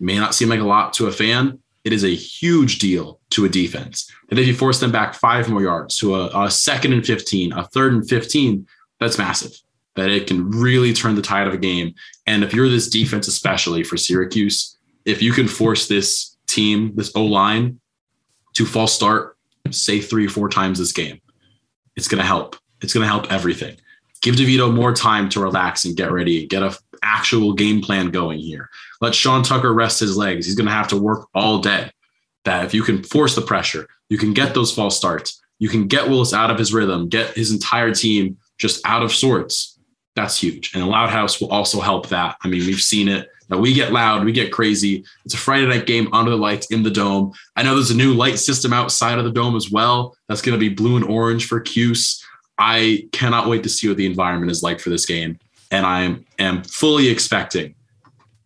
may 0.00 0.18
not 0.18 0.34
seem 0.34 0.48
like 0.48 0.60
a 0.60 0.64
lot 0.64 0.92
to 0.94 1.06
a 1.06 1.12
fan. 1.12 1.58
It 1.84 1.92
is 1.92 2.04
a 2.04 2.14
huge 2.14 2.78
deal 2.78 3.20
to 3.30 3.44
a 3.44 3.48
defense. 3.48 4.10
And 4.30 4.38
if 4.38 4.46
you 4.46 4.54
force 4.54 4.80
them 4.80 4.92
back 4.92 5.14
five 5.14 5.48
more 5.48 5.62
yards 5.62 5.96
to 5.98 6.14
a, 6.16 6.46
a 6.46 6.50
second 6.50 6.92
and 6.92 7.06
15, 7.06 7.52
a 7.52 7.64
third 7.64 7.92
and 7.92 8.08
15, 8.08 8.66
that's 8.98 9.18
massive. 9.18 9.52
That 9.96 10.10
it 10.10 10.26
can 10.26 10.50
really 10.50 10.92
turn 10.92 11.14
the 11.14 11.22
tide 11.22 11.46
of 11.46 11.54
a 11.54 11.58
game. 11.58 11.94
And 12.26 12.44
if 12.44 12.52
you're 12.52 12.68
this 12.68 12.88
defense, 12.88 13.28
especially 13.28 13.82
for 13.82 13.96
Syracuse, 13.96 14.76
if 15.04 15.22
you 15.22 15.32
can 15.32 15.48
force 15.48 15.88
this 15.88 16.36
team, 16.46 16.92
this 16.94 17.12
O 17.14 17.24
line, 17.24 17.80
to 18.54 18.66
false 18.66 18.92
start, 18.92 19.36
say 19.70 20.00
three 20.00 20.26
four 20.26 20.48
times 20.48 20.78
this 20.78 20.92
game, 20.92 21.20
it's 21.96 22.08
going 22.08 22.20
to 22.20 22.26
help. 22.26 22.56
It's 22.80 22.94
going 22.94 23.04
to 23.04 23.08
help 23.08 23.30
everything. 23.32 23.76
Give 24.22 24.34
DeVito 24.34 24.74
more 24.74 24.94
time 24.94 25.28
to 25.30 25.40
relax 25.40 25.84
and 25.84 25.96
get 25.96 26.12
ready, 26.12 26.46
get 26.46 26.62
a 26.62 26.76
actual 27.02 27.52
game 27.52 27.80
plan 27.80 28.10
going 28.10 28.38
here. 28.38 28.68
Let 29.00 29.14
Sean 29.14 29.42
Tucker 29.42 29.72
rest 29.72 30.00
his 30.00 30.16
legs. 30.16 30.46
He's 30.46 30.54
going 30.54 30.66
to 30.66 30.72
have 30.72 30.88
to 30.88 30.96
work 30.96 31.28
all 31.34 31.58
day. 31.58 31.90
That 32.44 32.64
if 32.64 32.74
you 32.74 32.82
can 32.82 33.02
force 33.02 33.34
the 33.34 33.42
pressure, 33.42 33.86
you 34.08 34.18
can 34.18 34.32
get 34.32 34.54
those 34.54 34.74
false 34.74 34.96
starts. 34.96 35.40
You 35.58 35.68
can 35.68 35.86
get 35.86 36.08
Willis 36.08 36.32
out 36.32 36.50
of 36.50 36.58
his 36.58 36.72
rhythm, 36.72 37.08
get 37.08 37.34
his 37.34 37.52
entire 37.52 37.94
team 37.94 38.38
just 38.58 38.86
out 38.86 39.02
of 39.02 39.12
sorts. 39.12 39.78
That's 40.16 40.40
huge. 40.40 40.72
And 40.74 40.82
a 40.82 40.86
loud 40.86 41.10
house 41.10 41.40
will 41.40 41.50
also 41.50 41.80
help 41.80 42.08
that. 42.08 42.36
I 42.42 42.48
mean, 42.48 42.66
we've 42.66 42.80
seen 42.80 43.08
it 43.08 43.28
that 43.50 43.58
we 43.58 43.74
get 43.74 43.92
loud, 43.92 44.24
we 44.24 44.32
get 44.32 44.52
crazy. 44.52 45.04
It's 45.24 45.34
a 45.34 45.38
Friday 45.38 45.66
night 45.66 45.86
game 45.86 46.08
under 46.12 46.30
the 46.30 46.36
lights 46.36 46.70
in 46.70 46.82
the 46.82 46.90
dome. 46.90 47.32
I 47.56 47.62
know 47.62 47.74
there's 47.74 47.90
a 47.90 47.96
new 47.96 48.14
light 48.14 48.38
system 48.38 48.72
outside 48.72 49.18
of 49.18 49.24
the 49.24 49.32
dome 49.32 49.56
as 49.56 49.70
well. 49.70 50.16
That's 50.28 50.40
going 50.40 50.58
to 50.58 50.58
be 50.58 50.74
blue 50.74 50.96
and 50.96 51.04
orange 51.04 51.46
for 51.46 51.60
Cuse. 51.60 52.24
I 52.58 53.08
cannot 53.12 53.48
wait 53.48 53.62
to 53.64 53.68
see 53.68 53.88
what 53.88 53.96
the 53.96 54.06
environment 54.06 54.52
is 54.52 54.62
like 54.62 54.80
for 54.80 54.90
this 54.90 55.06
game, 55.06 55.38
and 55.70 55.84
I 55.84 56.16
am 56.38 56.62
fully 56.62 57.08
expecting 57.08 57.74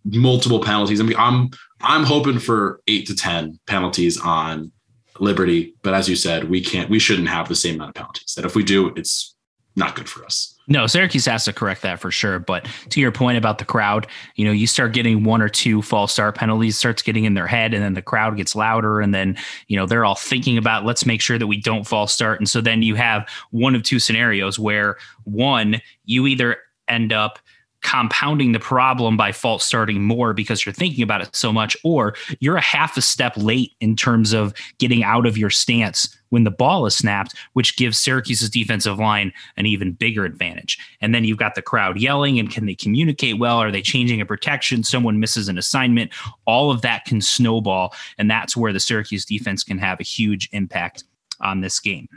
multiple 0.05 0.61
penalties. 0.61 1.01
I 1.01 1.05
mean, 1.05 1.19
I'm 1.19 1.51
I'm 1.81 2.05
hoping 2.05 2.39
for 2.39 2.81
eight 2.87 3.07
to 3.09 3.17
ten 3.17 3.59
penalties 3.67 4.19
on 4.19 4.73
Liberty, 5.21 5.75
but 5.83 5.95
as 5.95 6.09
you 6.09 6.17
said, 6.17 6.49
we 6.49 6.61
can't, 6.61 6.91
we 6.91 6.99
shouldn't 6.99 7.29
have 7.29 7.49
the 7.49 7.55
same 7.55 7.77
amount 7.77 7.91
of 7.91 7.95
penalties. 7.95 8.35
That 8.35 8.45
if 8.45 8.57
we 8.57 8.65
do, 8.65 8.93
it's 8.97 9.35
not 9.77 9.95
good 9.95 10.09
for 10.09 10.25
us. 10.25 10.54
No, 10.67 10.87
Syracuse 10.87 11.27
has 11.27 11.45
to 11.45 11.53
correct 11.53 11.83
that 11.83 12.01
for 12.01 12.11
sure. 12.11 12.39
But 12.39 12.67
to 12.91 13.01
your 13.01 13.13
point 13.13 13.37
about 13.37 13.59
the 13.59 13.65
crowd, 13.65 14.07
you 14.37 14.45
know, 14.45 14.53
you 14.53 14.67
start 14.67 14.95
getting 14.95 15.25
one 15.25 15.43
or 15.43 15.49
two 15.49 15.83
false 15.83 16.13
start 16.13 16.37
penalties, 16.37 16.79
starts 16.79 17.03
getting 17.03 17.25
in 17.25 17.35
their 17.35 17.47
head, 17.47 17.75
and 17.75 17.83
then 17.83 17.95
the 17.95 18.03
crowd 18.03 18.37
gets 18.37 18.57
louder, 18.57 19.01
and 19.01 19.15
then 19.15 19.37
you 19.69 19.77
know 19.77 19.87
they're 19.87 20.05
all 20.05 20.15
thinking 20.15 20.57
about 20.57 20.85
let's 20.85 21.05
make 21.05 21.21
sure 21.21 21.39
that 21.39 21.47
we 21.47 21.61
don't 21.61 21.87
false 21.87 22.15
start, 22.15 22.41
and 22.41 22.49
so 22.49 22.61
then 22.61 22.83
you 22.83 22.95
have 22.95 23.29
one 23.51 23.75
of 23.75 23.83
two 23.83 23.99
scenarios 23.99 24.59
where 24.59 24.97
one 25.25 25.81
you 26.07 26.27
either 26.27 26.57
end 26.89 27.13
up 27.13 27.39
compounding 27.85 28.53
the 28.53 28.59
problem 28.59 29.17
by 29.17 29.31
false 29.31 29.63
starting 29.63 30.03
more 30.03 30.33
because 30.33 30.65
you're 30.65 30.73
thinking 30.73 31.05
about 31.05 31.21
it 31.21 31.37
so 31.37 31.53
much, 31.53 31.77
or 31.85 32.17
you're 32.41 32.57
a 32.57 32.61
half 32.61 32.97
a 32.97 33.03
step 33.03 33.35
late 33.37 33.73
in 33.81 33.95
terms 33.95 34.33
of 34.33 34.53
getting 34.79 35.05
out 35.05 35.27
of 35.27 35.39
your 35.39 35.51
stance 35.51 36.17
when 36.31 36.45
the 36.45 36.51
ball 36.51 36.87
is 36.87 36.97
snapped, 36.97 37.37
which 37.53 37.77
gives 37.77 37.99
Syracuse's 37.99 38.51
defensive 38.51 38.99
line 38.99 39.33
an 39.57 39.67
even 39.67 39.93
bigger 39.93 40.25
advantage. 40.25 40.79
And 41.01 41.15
then 41.15 41.25
you've 41.25 41.39
got 41.39 41.55
the 41.55 41.63
crowd 41.63 42.01
yelling, 42.01 42.39
and 42.41 42.51
can 42.51 42.67
they 42.67 42.75
communicate 42.75 43.39
well? 43.39 43.59
Are 43.59 43.71
they 43.71 43.83
changing 43.83 44.21
a 44.21 44.27
protection? 44.27 44.83
Someone 44.83 45.21
misses 45.21 45.49
an 45.49 45.59
assignment. 45.59 46.11
All 46.47 46.71
of 46.71 46.81
that 46.83 47.05
can 47.05 47.21
snowball, 47.21 47.95
and 48.19 48.31
that's 48.31 48.57
where 48.57 48.73
the 48.73 48.81
Syracuse 48.81 49.25
defense 49.25 49.63
can 49.63 49.79
have 49.79 50.01
a 50.01 50.05
huge 50.05 50.49
impact 50.53 51.05
on 51.41 51.61
this 51.61 51.79
game. 51.79 52.09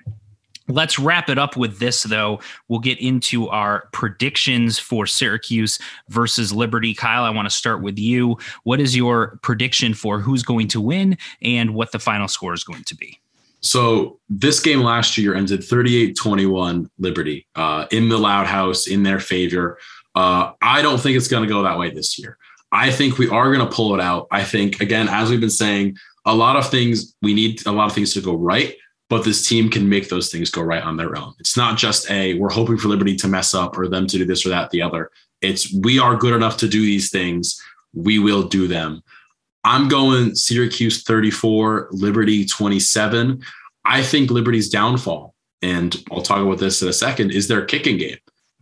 Let's 0.68 1.00
wrap 1.00 1.30
it 1.30 1.38
up 1.38 1.56
with 1.56 1.80
this, 1.80 2.04
though. 2.04 2.40
We'll 2.68 2.80
get 2.80 3.00
into 3.00 3.48
our 3.50 3.88
predictions 3.94 4.78
for 4.78 5.06
Syracuse 5.06 5.80
versus 6.10 6.52
Liberty. 6.52 6.94
Kyle, 6.94 7.24
I 7.24 7.30
want 7.30 7.48
to 7.48 7.56
start 7.56 7.82
with 7.82 7.98
you. 7.98 8.38
What 8.64 8.80
is 8.80 8.96
your 8.96 9.40
prediction 9.42 9.94
for 9.94 10.20
who's 10.20 10.44
going 10.44 10.68
to 10.70 10.82
win 10.82 11.18
and 11.42 11.74
what 11.74 11.92
the 11.92 12.00
final 12.00 12.28
score 12.28 12.54
is 12.54 12.64
going 12.64 12.84
to 12.84 12.96
be? 12.96 13.20
So 13.62 14.20
this 14.30 14.60
game 14.60 14.82
last 14.82 15.18
year 15.18 15.36
ended 15.36 15.62
38-21 15.62 16.90
Liberty 17.00 17.48
uh, 17.56 17.88
in 17.92 18.10
the 18.10 18.18
Loud 18.18 18.46
House 18.46 18.88
in 18.88 19.04
their 19.04 19.20
favor. 19.20 19.80
Uh, 20.16 20.52
I 20.62 20.82
don't 20.82 21.00
think 21.00 21.18
it's 21.18 21.28
going 21.28 21.44
to 21.44 21.50
go 21.50 21.64
that 21.64 21.78
way 21.78 21.90
this 21.90 22.20
year. 22.20 22.38
I 22.72 22.92
think 22.92 23.18
we 23.18 23.30
are 23.30 23.54
going 23.54 23.68
to 23.68 23.74
pull 23.74 23.96
it 23.96 24.02
out. 24.02 24.28
I 24.32 24.44
think 24.44 24.82
again, 24.82 25.08
as 25.08 25.30
we've 25.30 25.40
been 25.40 25.50
saying, 25.50 25.98
a 26.26 26.36
lot 26.36 26.58
of 26.58 26.70
things 26.70 27.16
we 27.22 27.34
need 27.34 27.66
a 27.66 27.72
lot 27.72 27.86
of 27.86 27.94
things 27.94 28.14
to 28.14 28.22
go 28.22 28.36
right 28.36 28.76
but 29.10 29.24
this 29.24 29.48
team 29.48 29.70
can 29.70 29.88
make 29.88 30.10
those 30.10 30.32
things 30.32 30.50
go 30.50 30.62
right 30.62 30.84
on 30.84 30.98
their 30.98 31.18
own. 31.18 31.34
It's 31.40 31.56
not 31.56 31.78
just 31.78 32.10
a 32.12 32.34
we're 32.36 32.50
hoping 32.50 32.78
for 32.78 32.90
Liberty 32.90 33.16
to 33.18 33.28
mess 33.28 33.54
up 33.54 33.78
or 33.78 33.88
them 33.88 34.08
to 34.08 34.18
do 34.18 34.26
this 34.26 34.46
or 34.46 34.50
that, 34.50 34.70
the 34.72 34.82
other. 34.82 35.12
It's 35.42 35.74
we 35.74 36.00
are 36.00 36.16
good 36.16 36.34
enough 36.34 36.58
to 36.58 36.68
do 36.68 36.82
these 36.82 37.10
things. 37.10 37.62
We 37.94 38.20
will 38.20 38.44
do 38.44 38.68
them. 38.68 39.04
I'm 39.64 39.88
going 39.88 40.36
Syracuse 40.36 41.04
34, 41.04 41.90
Liberty 41.92 42.46
27. 42.46 43.42
I 43.86 44.02
think 44.02 44.30
Liberty's 44.30 44.70
downfall, 44.70 45.34
and 45.62 45.96
I'll 46.12 46.22
talk 46.22 46.42
about 46.42 46.60
this 46.60 46.82
in 46.82 46.88
a 46.88 46.94
second, 46.94 47.32
is 47.32 47.48
their 47.48 47.66
kicking 47.66 47.98
game. 47.98 48.18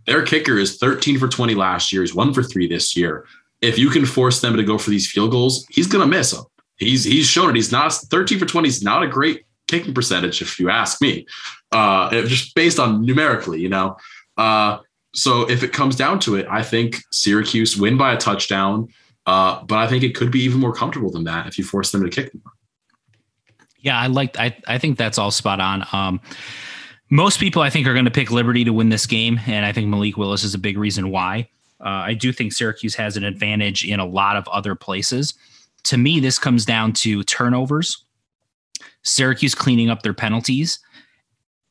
Their 0.06 0.24
kicker 0.24 0.58
is 0.58 0.78
13 0.78 1.18
for 1.18 1.28
20 1.28 1.56
last 1.56 1.92
year. 1.92 2.02
He's 2.02 2.14
one 2.14 2.34
for 2.34 2.44
three 2.44 2.68
this 2.68 2.96
year. 2.96 3.26
If 3.62 3.80
you 3.80 3.90
can 3.90 4.06
force 4.06 4.42
them 4.42 4.56
to 4.56 4.64
go 4.64 4.78
for 4.78 4.92
these 4.92 5.10
field 5.10 5.32
goals, 5.32 5.66
he's 5.70 5.88
going 5.88 6.08
to 6.08 6.18
miss 6.18 6.32
them. 6.32 6.46
He's 6.78 7.04
he's 7.04 7.26
shown 7.26 7.50
it. 7.50 7.56
He's 7.56 7.72
not 7.72 7.94
13 7.94 8.38
for 8.38 8.46
20 8.46 8.68
is 8.68 8.84
not 8.84 9.02
a 9.02 9.08
great 9.08 9.46
kicking 9.68 9.94
percentage, 9.94 10.42
if 10.42 10.60
you 10.60 10.70
ask 10.70 11.02
me, 11.02 11.26
uh, 11.72 12.10
just 12.24 12.56
based 12.56 12.80
on 12.80 13.06
numerically, 13.06 13.60
you 13.60 13.70
know. 13.70 13.98
Uh, 14.38 14.80
so 15.14 15.50
if 15.50 15.64
it 15.64 15.72
comes 15.74 15.96
down 15.96 16.20
to 16.22 16.36
it, 16.36 16.46
I 16.50 16.62
think 16.62 16.98
Syracuse 17.12 17.78
win 17.78 17.98
by 17.98 18.14
a 18.14 18.18
touchdown, 18.18 18.90
uh, 19.26 19.64
but 19.64 19.78
I 19.78 19.88
think 19.88 20.04
it 20.04 20.16
could 20.16 20.32
be 20.32 20.42
even 20.42 20.60
more 20.60 20.74
comfortable 20.74 21.10
than 21.10 21.24
that 21.24 21.48
if 21.48 21.58
you 21.58 21.64
force 21.64 21.92
them 21.92 22.04
to 22.04 22.10
kick 22.10 22.34
more. 22.34 22.54
Yeah, 23.80 24.00
I 24.00 24.08
like. 24.08 24.38
I 24.40 24.58
I 24.68 24.80
think 24.80 24.98
that's 24.98 25.18
all 25.18 25.30
spot 25.30 25.60
on. 25.60 25.86
Um, 25.92 26.20
most 27.12 27.40
people, 27.40 27.62
I 27.62 27.70
think, 27.70 27.86
are 27.86 27.94
going 27.94 28.06
to 28.06 28.12
pick 28.12 28.32
Liberty 28.32 28.64
to 28.64 28.74
win 28.74 28.90
this 28.90 29.06
game, 29.06 29.40
and 29.46 29.64
I 29.64 29.72
think 29.72 29.88
Malik 29.88 30.18
Willis 30.18 30.44
is 30.44 30.56
a 30.56 30.58
big 30.58 30.78
reason 30.78 31.12
why. 31.12 31.50
Uh, 31.80 31.90
I 31.90 32.14
do 32.16 32.34
think 32.34 32.52
Syracuse 32.52 32.96
has 32.96 33.16
an 33.16 33.24
advantage 33.24 33.86
in 33.86 34.00
a 34.00 34.06
lot 34.06 34.38
of 34.38 34.48
other 34.48 34.74
places. 34.74 35.36
To 35.84 35.98
me, 35.98 36.20
this 36.20 36.40
comes 36.40 36.66
down 36.66 36.94
to 36.94 37.22
turnovers 37.24 38.05
Syracuse 39.04 39.56
cleaning 39.56 39.90
up 39.90 40.04
their 40.04 40.14
penalties? 40.14 40.80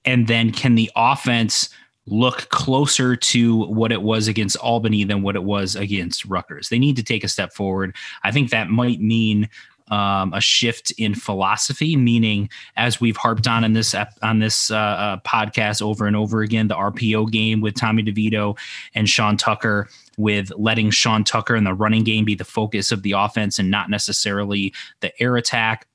And 0.05 0.27
then 0.27 0.53
can 0.53 0.75
the 0.75 0.91
offense 0.97 1.71
look 2.07 2.51
closer 2.51 3.17
to 3.17 3.65
what 3.65 3.91
it 3.91 4.03
was 4.03 4.29
against 4.29 4.57
Albany 4.57 5.05
than 5.05 5.23
what 5.23 5.37
it 5.37 5.45
was 5.45 5.77
against 5.77 6.25
Rutgers? 6.27 6.69
They 6.69 6.79
need 6.79 6.97
to 6.97 7.03
take 7.03 7.25
a 7.25 7.29
step 7.29 7.53
forward. 7.53 7.97
I 8.23 8.31
think 8.31 8.51
that 8.51 8.69
might 8.69 9.01
mean 9.01 9.49
um, 9.89 10.33
a 10.33 10.41
shift 10.41 10.93
in 10.93 11.15
philosophy, 11.15 11.97
meaning 11.97 12.49
as 12.77 13.01
we've 13.01 13.17
harped 13.17 13.47
on 13.47 13.65
in 13.65 13.75
this 13.75 13.95
on 14.23 14.39
this 14.39 14.71
uh, 14.71 14.77
uh, 14.77 15.17
podcast 15.19 15.83
over 15.83 16.07
and 16.07 16.17
over 16.17 16.41
again, 16.41 16.69
the 16.69 16.75
RPO 16.75 17.31
game 17.31 17.61
with 17.61 17.75
Tommy 17.75 18.03
DeVito 18.03 18.57
and 18.95 19.09
Sean 19.09 19.37
Tucker, 19.37 19.89
with 20.17 20.51
letting 20.57 20.91
Sean 20.91 21.25
Tucker 21.25 21.55
and 21.55 21.67
the 21.67 21.75
running 21.75 22.05
game 22.05 22.25
be 22.25 22.35
the 22.35 22.45
focus 22.45 22.93
of 22.93 23.03
the 23.03 23.13
offense 23.13 23.59
and 23.59 23.71
not 23.71 23.91
necessarily 23.91 24.73
the 25.01 25.13
air 25.23 25.37
attack 25.37 25.87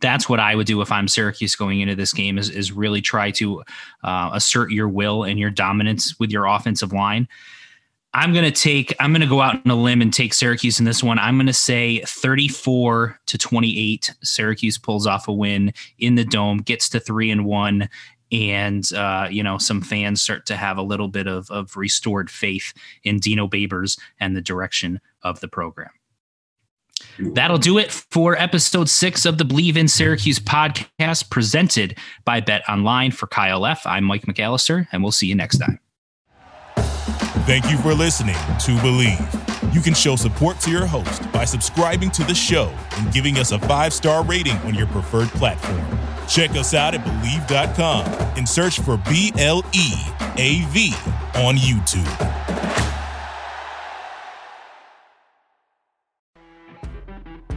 that's 0.00 0.28
what 0.28 0.40
I 0.40 0.54
would 0.54 0.66
do 0.66 0.80
if 0.80 0.92
I'm 0.92 1.08
Syracuse 1.08 1.56
going 1.56 1.80
into 1.80 1.94
this 1.94 2.12
game 2.12 2.38
is, 2.38 2.48
is 2.48 2.72
really 2.72 3.00
try 3.00 3.30
to 3.32 3.62
uh, 4.04 4.30
assert 4.32 4.70
your 4.70 4.88
will 4.88 5.24
and 5.24 5.38
your 5.38 5.50
dominance 5.50 6.18
with 6.18 6.30
your 6.30 6.46
offensive 6.46 6.92
line. 6.92 7.28
I'm 8.12 8.32
going 8.32 8.44
to 8.44 8.50
take, 8.50 8.94
I'm 8.98 9.12
going 9.12 9.20
to 9.20 9.28
go 9.28 9.40
out 9.40 9.60
on 9.64 9.70
a 9.70 9.76
limb 9.76 10.02
and 10.02 10.12
take 10.12 10.34
Syracuse 10.34 10.80
in 10.80 10.84
this 10.84 11.02
one. 11.02 11.18
I'm 11.18 11.36
going 11.36 11.46
to 11.46 11.52
say 11.52 12.00
34 12.00 13.20
to 13.26 13.38
28. 13.38 14.14
Syracuse 14.22 14.78
pulls 14.78 15.06
off 15.06 15.28
a 15.28 15.32
win 15.32 15.72
in 15.98 16.16
the 16.16 16.24
dome, 16.24 16.58
gets 16.58 16.88
to 16.90 17.00
three 17.00 17.30
and 17.30 17.44
one. 17.44 17.88
And, 18.32 18.90
uh, 18.92 19.28
you 19.30 19.42
know, 19.42 19.58
some 19.58 19.80
fans 19.80 20.22
start 20.22 20.46
to 20.46 20.56
have 20.56 20.76
a 20.76 20.82
little 20.82 21.08
bit 21.08 21.26
of, 21.28 21.50
of 21.50 21.76
restored 21.76 22.30
faith 22.30 22.72
in 23.04 23.18
Dino 23.18 23.46
Babers 23.46 23.98
and 24.18 24.36
the 24.36 24.40
direction 24.40 25.00
of 25.22 25.40
the 25.40 25.48
program. 25.48 25.90
That'll 27.18 27.58
do 27.58 27.78
it 27.78 27.90
for 27.90 28.36
episode 28.36 28.88
six 28.88 29.26
of 29.26 29.38
the 29.38 29.44
Bleav 29.44 29.76
in 29.76 29.88
Syracuse 29.88 30.38
podcast 30.38 31.30
presented 31.30 31.98
by 32.24 32.40
BetOnline. 32.40 33.12
For 33.12 33.26
Kyle 33.26 33.66
F., 33.66 33.86
I'm 33.86 34.04
Mike 34.04 34.26
McAllister, 34.26 34.86
and 34.92 35.02
we'll 35.02 35.12
see 35.12 35.26
you 35.26 35.34
next 35.34 35.58
time. 35.58 35.78
Thank 37.46 37.70
you 37.70 37.78
for 37.78 37.94
listening 37.94 38.34
to 38.34 38.72
Bleav. 38.80 39.74
You 39.74 39.80
can 39.80 39.94
show 39.94 40.16
support 40.16 40.60
to 40.60 40.70
your 40.70 40.86
host 40.86 41.30
by 41.32 41.44
subscribing 41.44 42.10
to 42.12 42.24
the 42.24 42.34
show 42.34 42.72
and 42.96 43.12
giving 43.12 43.38
us 43.38 43.52
a 43.52 43.58
five 43.60 43.92
star 43.92 44.24
rating 44.24 44.56
on 44.58 44.74
your 44.74 44.86
preferred 44.88 45.28
platform. 45.28 45.84
Check 46.28 46.50
us 46.50 46.74
out 46.74 46.94
at 46.94 47.04
Bleav.com 47.04 48.06
and 48.36 48.48
search 48.48 48.80
for 48.80 48.96
B 49.08 49.32
L 49.38 49.64
E 49.72 49.92
A 50.36 50.64
V 50.70 50.94
on 51.34 51.56
YouTube. 51.56 52.59